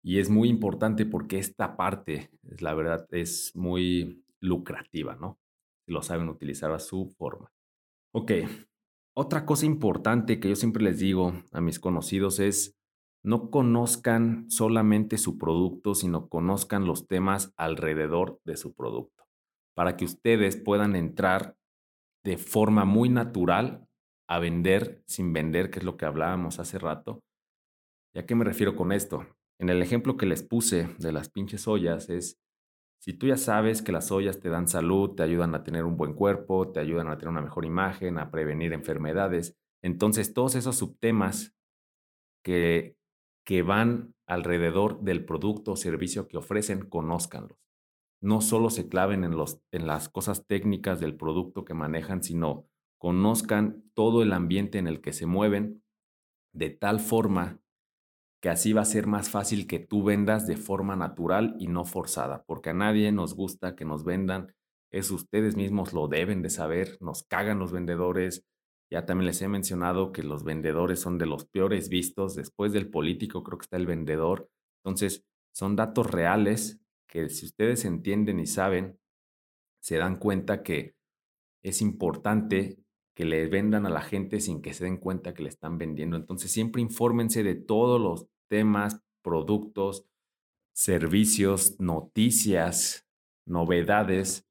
y 0.03 0.19
es 0.19 0.29
muy 0.29 0.49
importante 0.49 1.05
porque 1.05 1.37
esta 1.37 1.77
parte, 1.77 2.31
la 2.59 2.73
verdad, 2.73 3.07
es 3.11 3.55
muy 3.55 4.25
lucrativa, 4.39 5.15
¿no? 5.15 5.39
Lo 5.85 6.01
saben 6.01 6.29
utilizar 6.29 6.71
a 6.71 6.79
su 6.79 7.13
forma. 7.17 7.51
Ok, 8.11 8.31
otra 9.15 9.45
cosa 9.45 9.65
importante 9.65 10.39
que 10.39 10.49
yo 10.49 10.55
siempre 10.55 10.83
les 10.83 10.99
digo 10.99 11.33
a 11.51 11.61
mis 11.61 11.79
conocidos 11.79 12.39
es 12.39 12.78
no 13.23 13.51
conozcan 13.51 14.49
solamente 14.49 15.17
su 15.17 15.37
producto, 15.37 15.95
sino 15.95 16.29
conozcan 16.29 16.85
los 16.85 17.07
temas 17.07 17.53
alrededor 17.57 18.39
de 18.45 18.57
su 18.57 18.73
producto, 18.73 19.25
para 19.75 19.97
que 19.97 20.05
ustedes 20.05 20.55
puedan 20.55 20.95
entrar 20.95 21.55
de 22.23 22.37
forma 22.37 22.85
muy 22.85 23.09
natural 23.09 23.87
a 24.29 24.39
vender 24.39 25.03
sin 25.07 25.33
vender, 25.33 25.69
que 25.69 25.79
es 25.79 25.85
lo 25.85 25.97
que 25.97 26.05
hablábamos 26.05 26.59
hace 26.59 26.77
rato. 26.79 27.23
¿Y 28.13 28.19
a 28.19 28.25
qué 28.25 28.35
me 28.35 28.45
refiero 28.45 28.75
con 28.75 28.91
esto? 28.91 29.25
En 29.59 29.69
el 29.69 29.81
ejemplo 29.81 30.17
que 30.17 30.25
les 30.25 30.43
puse 30.43 30.87
de 30.97 31.11
las 31.11 31.29
pinches 31.29 31.67
ollas 31.67 32.09
es, 32.09 32.39
si 33.01 33.13
tú 33.13 33.27
ya 33.27 33.37
sabes 33.37 33.81
que 33.81 33.91
las 33.91 34.11
ollas 34.11 34.39
te 34.39 34.49
dan 34.49 34.67
salud, 34.67 35.15
te 35.15 35.23
ayudan 35.23 35.55
a 35.55 35.63
tener 35.63 35.85
un 35.85 35.97
buen 35.97 36.13
cuerpo, 36.13 36.71
te 36.71 36.79
ayudan 36.79 37.07
a 37.07 37.17
tener 37.17 37.29
una 37.29 37.41
mejor 37.41 37.65
imagen, 37.65 38.17
a 38.17 38.29
prevenir 38.29 38.73
enfermedades, 38.73 39.57
entonces 39.81 40.33
todos 40.33 40.55
esos 40.55 40.77
subtemas 40.77 41.55
que, 42.43 42.98
que 43.49 43.63
van 43.63 44.13
alrededor 44.27 45.01
del 45.01 45.25
producto 45.25 45.71
o 45.71 45.75
servicio 45.75 46.27
que 46.27 46.37
ofrecen, 46.37 46.87
conózcanlos. 46.87 47.57
No 48.21 48.41
solo 48.41 48.69
se 48.69 48.89
claven 48.89 49.23
en, 49.23 49.35
los, 49.35 49.59
en 49.71 49.87
las 49.87 50.07
cosas 50.07 50.45
técnicas 50.45 50.99
del 50.99 51.15
producto 51.15 51.65
que 51.65 51.73
manejan, 51.73 52.21
sino 52.21 52.67
conozcan 52.99 53.89
todo 53.95 54.21
el 54.21 54.33
ambiente 54.33 54.77
en 54.77 54.85
el 54.85 55.01
que 55.01 55.13
se 55.13 55.25
mueven 55.25 55.83
de 56.53 56.69
tal 56.69 56.99
forma 56.99 57.59
que 58.39 58.49
así 58.49 58.71
va 58.71 58.81
a 58.81 58.85
ser 58.85 59.07
más 59.07 59.31
fácil 59.31 59.65
que 59.65 59.79
tú 59.79 60.03
vendas 60.03 60.45
de 60.45 60.55
forma 60.55 60.95
natural 60.95 61.55
y 61.57 61.69
no 61.69 61.85
forzada, 61.85 62.43
porque 62.45 62.69
a 62.69 62.75
nadie 62.75 63.11
nos 63.11 63.33
gusta 63.33 63.75
que 63.75 63.83
nos 63.83 64.03
vendan, 64.03 64.53
es 64.91 65.09
ustedes 65.09 65.55
mismos 65.55 65.91
lo 65.91 66.07
deben 66.07 66.43
de 66.43 66.51
saber, 66.51 66.99
nos 67.01 67.23
cagan 67.23 67.57
los 67.57 67.71
vendedores, 67.71 68.45
ya 68.91 69.05
también 69.05 69.27
les 69.27 69.41
he 69.41 69.47
mencionado 69.47 70.11
que 70.11 70.23
los 70.23 70.43
vendedores 70.43 70.99
son 70.99 71.17
de 71.17 71.25
los 71.25 71.45
peores 71.45 71.89
vistos, 71.89 72.35
después 72.35 72.73
del 72.73 72.89
político 72.89 73.43
creo 73.43 73.57
que 73.57 73.65
está 73.65 73.77
el 73.77 73.85
vendedor, 73.85 74.49
entonces 74.83 75.25
son 75.51 75.75
datos 75.75 76.09
reales 76.09 76.79
que 77.07 77.29
si 77.29 77.45
ustedes 77.45 77.85
entienden 77.85 78.39
y 78.39 78.47
saben, 78.47 78.99
se 79.81 79.97
dan 79.97 80.17
cuenta 80.17 80.63
que 80.63 80.95
es 81.63 81.81
importante 81.81 82.79
que 83.15 83.25
le 83.25 83.47
vendan 83.47 83.85
a 83.85 83.89
la 83.89 84.01
gente 84.01 84.39
sin 84.39 84.61
que 84.61 84.73
se 84.73 84.85
den 84.85 84.97
cuenta 84.97 85.33
que 85.33 85.43
le 85.43 85.49
están 85.49 85.77
vendiendo. 85.77 86.15
Entonces 86.15 86.51
siempre 86.51 86.81
infórmense 86.81 87.43
de 87.43 87.55
todos 87.55 87.99
los 87.99 88.27
temas, 88.47 89.01
productos, 89.21 90.05
servicios, 90.73 91.79
noticias, 91.79 93.05
novedades, 93.45 94.48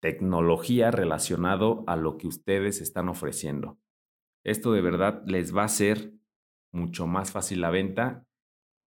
tecnología 0.00 0.90
relacionado 0.90 1.84
a 1.86 1.96
lo 1.96 2.16
que 2.16 2.26
ustedes 2.26 2.80
están 2.80 3.08
ofreciendo. 3.08 3.78
Esto 4.44 4.72
de 4.72 4.80
verdad 4.80 5.22
les 5.26 5.54
va 5.54 5.62
a 5.62 5.66
hacer 5.66 6.14
mucho 6.72 7.06
más 7.06 7.32
fácil 7.32 7.60
la 7.60 7.70
venta 7.70 8.26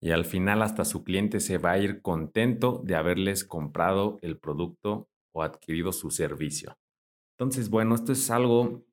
y 0.01 0.11
al 0.11 0.25
final 0.25 0.63
hasta 0.63 0.85
su 0.85 1.05
cliente 1.05 1.41
se 1.41 1.59
va 1.59 1.73
a 1.73 1.79
ir 1.79 2.03
contento 2.03 2.83
de 2.85 2.97
haberles 2.97 3.45
comprado 3.45 4.19
el 4.23 4.39
producto 4.39 5.09
o 5.33 5.43
adquirido 5.43 5.93
su 5.93 6.11
servicio. 6.11 6.77
Entonces, 7.39 7.71
bueno, 7.71 7.95
esto 7.95 8.13
es 8.13 8.31
algo 8.31 8.85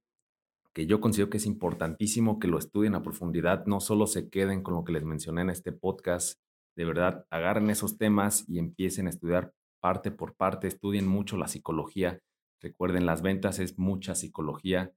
que 0.73 0.85
yo 0.85 0.99
considero 0.99 1.29
que 1.29 1.37
es 1.37 1.45
importantísimo 1.45 2.39
que 2.39 2.47
lo 2.47 2.57
estudien 2.57 2.95
a 2.95 3.03
profundidad, 3.03 3.65
no 3.65 3.79
solo 3.79 4.07
se 4.07 4.29
queden 4.29 4.63
con 4.63 4.73
lo 4.73 4.83
que 4.83 4.93
les 4.93 5.03
mencioné 5.03 5.41
en 5.41 5.49
este 5.49 5.71
podcast, 5.71 6.39
de 6.75 6.85
verdad 6.85 7.25
agarren 7.29 7.69
esos 7.69 7.97
temas 7.97 8.47
y 8.49 8.57
empiecen 8.59 9.07
a 9.07 9.11
estudiar 9.11 9.53
parte 9.83 10.11
por 10.11 10.33
parte, 10.35 10.69
estudien 10.69 11.05
mucho 11.05 11.35
la 11.35 11.49
psicología. 11.49 12.21
Recuerden, 12.61 13.05
las 13.05 13.21
ventas 13.21 13.59
es 13.59 13.77
mucha 13.77 14.15
psicología 14.15 14.93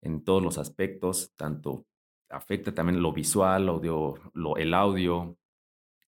en 0.00 0.24
todos 0.24 0.42
los 0.42 0.56
aspectos, 0.56 1.34
tanto 1.36 1.84
afecta 2.30 2.72
también 2.72 3.02
lo 3.02 3.12
visual, 3.12 3.68
audio, 3.68 4.14
el 4.56 4.72
audio, 4.72 5.36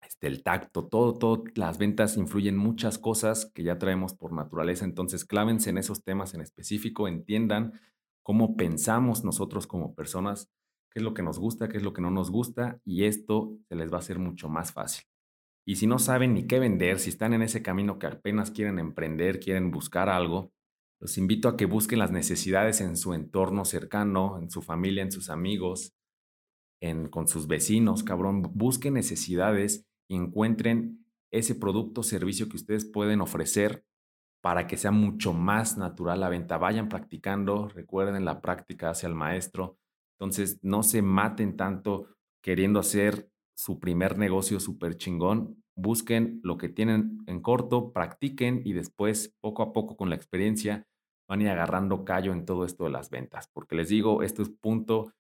este, 0.02 0.26
el 0.26 0.42
tacto, 0.42 0.86
todo, 0.86 1.14
todo, 1.14 1.44
las 1.54 1.78
ventas 1.78 2.18
influyen 2.18 2.58
muchas 2.58 2.98
cosas 2.98 3.50
que 3.54 3.62
ya 3.62 3.78
traemos 3.78 4.12
por 4.12 4.34
naturaleza, 4.34 4.84
entonces 4.84 5.24
clávense 5.24 5.70
en 5.70 5.78
esos 5.78 6.04
temas 6.04 6.34
en 6.34 6.42
específico, 6.42 7.08
entiendan 7.08 7.72
cómo 8.22 8.54
pensamos 8.54 9.24
nosotros 9.24 9.66
como 9.66 9.94
personas, 9.94 10.50
qué 10.90 10.98
es 10.98 11.02
lo 11.02 11.14
que 11.14 11.22
nos 11.22 11.38
gusta, 11.38 11.70
qué 11.70 11.78
es 11.78 11.82
lo 11.82 11.94
que 11.94 12.02
no 12.02 12.10
nos 12.10 12.30
gusta, 12.30 12.80
y 12.84 13.04
esto 13.04 13.56
se 13.70 13.76
les 13.76 13.90
va 13.90 13.96
a 13.96 14.00
hacer 14.00 14.18
mucho 14.18 14.50
más 14.50 14.72
fácil. 14.72 15.09
Y 15.66 15.76
si 15.76 15.86
no 15.86 15.98
saben 15.98 16.34
ni 16.34 16.46
qué 16.46 16.58
vender, 16.58 16.98
si 16.98 17.10
están 17.10 17.32
en 17.34 17.42
ese 17.42 17.62
camino 17.62 17.98
que 17.98 18.06
apenas 18.06 18.50
quieren 18.50 18.78
emprender, 18.78 19.40
quieren 19.40 19.70
buscar 19.70 20.08
algo, 20.08 20.52
los 21.00 21.16
invito 21.16 21.48
a 21.48 21.56
que 21.56 21.64
busquen 21.64 21.98
las 21.98 22.10
necesidades 22.10 22.82
en 22.82 22.96
su 22.96 23.14
entorno 23.14 23.64
cercano, 23.64 24.38
en 24.38 24.50
su 24.50 24.60
familia, 24.60 25.02
en 25.02 25.12
sus 25.12 25.30
amigos, 25.30 25.94
en, 26.80 27.08
con 27.08 27.26
sus 27.26 27.46
vecinos, 27.46 28.02
cabrón. 28.02 28.42
Busquen 28.54 28.94
necesidades 28.94 29.86
y 30.08 30.16
encuentren 30.16 31.06
ese 31.30 31.54
producto 31.54 32.02
o 32.02 32.04
servicio 32.04 32.48
que 32.48 32.56
ustedes 32.56 32.84
pueden 32.84 33.22
ofrecer 33.22 33.84
para 34.42 34.66
que 34.66 34.76
sea 34.76 34.90
mucho 34.90 35.32
más 35.32 35.78
natural 35.78 36.20
la 36.20 36.28
venta. 36.28 36.58
Vayan 36.58 36.88
practicando, 36.88 37.68
recuerden 37.68 38.24
la 38.26 38.42
práctica 38.42 38.90
hacia 38.90 39.06
el 39.06 39.14
maestro. 39.14 39.78
Entonces, 40.18 40.58
no 40.62 40.82
se 40.82 41.00
maten 41.00 41.56
tanto 41.56 42.08
queriendo 42.42 42.80
hacer 42.80 43.30
su 43.54 43.78
primer 43.78 44.18
negocio 44.18 44.60
súper 44.60 44.96
chingón. 44.96 45.62
Busquen 45.74 46.40
lo 46.42 46.58
que 46.58 46.68
tienen 46.68 47.18
en 47.26 47.40
corto, 47.40 47.92
practiquen 47.92 48.62
y 48.64 48.72
después, 48.72 49.34
poco 49.40 49.62
a 49.62 49.72
poco, 49.72 49.96
con 49.96 50.10
la 50.10 50.16
experiencia, 50.16 50.86
van 51.28 51.40
a 51.40 51.42
ir 51.44 51.48
agarrando 51.50 52.04
callo 52.04 52.32
en 52.32 52.44
todo 52.44 52.64
esto 52.64 52.84
de 52.84 52.90
las 52.90 53.10
ventas. 53.10 53.48
Porque 53.52 53.76
les 53.76 53.88
digo, 53.88 54.22
esto 54.22 54.42
es 54.42 54.48
punto 54.48 55.12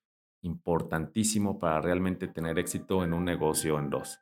importantísimo 0.42 1.58
para 1.58 1.80
realmente 1.80 2.26
tener 2.28 2.58
éxito 2.58 3.04
en 3.04 3.12
un 3.12 3.24
negocio 3.24 3.78
en 3.78 3.90
dos. 3.90 4.20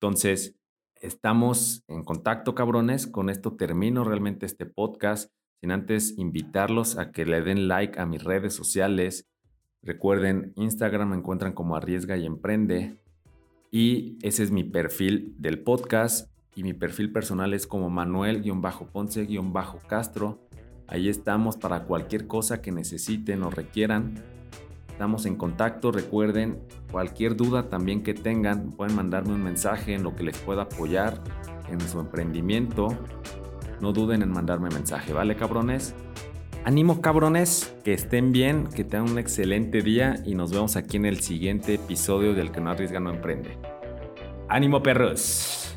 Entonces, 0.00 0.56
estamos 0.96 1.84
en 1.88 2.04
contacto, 2.04 2.54
cabrones. 2.54 3.06
Con 3.06 3.28
esto 3.30 3.56
termino 3.56 4.04
realmente 4.04 4.46
este 4.46 4.66
podcast. 4.66 5.32
Sin 5.60 5.72
antes 5.72 6.16
invitarlos 6.16 6.96
a 6.96 7.12
que 7.12 7.26
le 7.26 7.42
den 7.42 7.68
like 7.68 7.98
a 8.00 8.06
mis 8.06 8.24
redes 8.24 8.54
sociales. 8.54 9.28
Recuerden, 9.82 10.52
Instagram 10.56 11.10
me 11.10 11.16
encuentran 11.16 11.52
como 11.52 11.76
Arriesga 11.76 12.16
y 12.16 12.24
Emprende. 12.24 12.98
Y 13.70 14.18
ese 14.22 14.42
es 14.42 14.50
mi 14.50 14.64
perfil 14.64 15.36
del 15.38 15.60
podcast. 15.60 16.28
Y 16.56 16.64
mi 16.64 16.72
perfil 16.72 17.12
personal 17.12 17.54
es 17.54 17.68
como 17.68 17.90
Manuel-Ponce-Castro. 17.90 20.48
Ahí 20.88 21.08
estamos 21.08 21.56
para 21.56 21.84
cualquier 21.84 22.26
cosa 22.26 22.60
que 22.60 22.72
necesiten 22.72 23.44
o 23.44 23.50
requieran. 23.50 24.14
Estamos 24.88 25.24
en 25.24 25.36
contacto, 25.36 25.92
recuerden, 25.92 26.58
cualquier 26.90 27.36
duda 27.36 27.70
también 27.70 28.02
que 28.02 28.12
tengan, 28.12 28.72
pueden 28.72 28.94
mandarme 28.94 29.32
un 29.32 29.42
mensaje 29.42 29.94
en 29.94 30.02
lo 30.02 30.14
que 30.14 30.24
les 30.24 30.36
pueda 30.36 30.60
apoyar 30.62 31.22
en 31.70 31.80
su 31.80 32.00
emprendimiento. 32.00 32.88
No 33.80 33.94
duden 33.94 34.20
en 34.20 34.30
mandarme 34.30 34.68
mensaje, 34.68 35.14
¿vale, 35.14 35.36
cabrones? 35.36 35.94
Ánimo, 36.62 37.00
cabrones, 37.00 37.74
que 37.84 37.94
estén 37.94 38.32
bien, 38.32 38.66
que 38.66 38.84
tengan 38.84 39.12
un 39.12 39.18
excelente 39.18 39.80
día 39.80 40.22
y 40.26 40.34
nos 40.34 40.52
vemos 40.52 40.76
aquí 40.76 40.98
en 40.98 41.06
el 41.06 41.20
siguiente 41.20 41.74
episodio 41.74 42.34
del 42.34 42.52
que 42.52 42.60
no 42.60 42.70
arriesga 42.70 43.00
no 43.00 43.08
emprende. 43.08 43.56
Ánimo, 44.46 44.82
perros. 44.82 45.69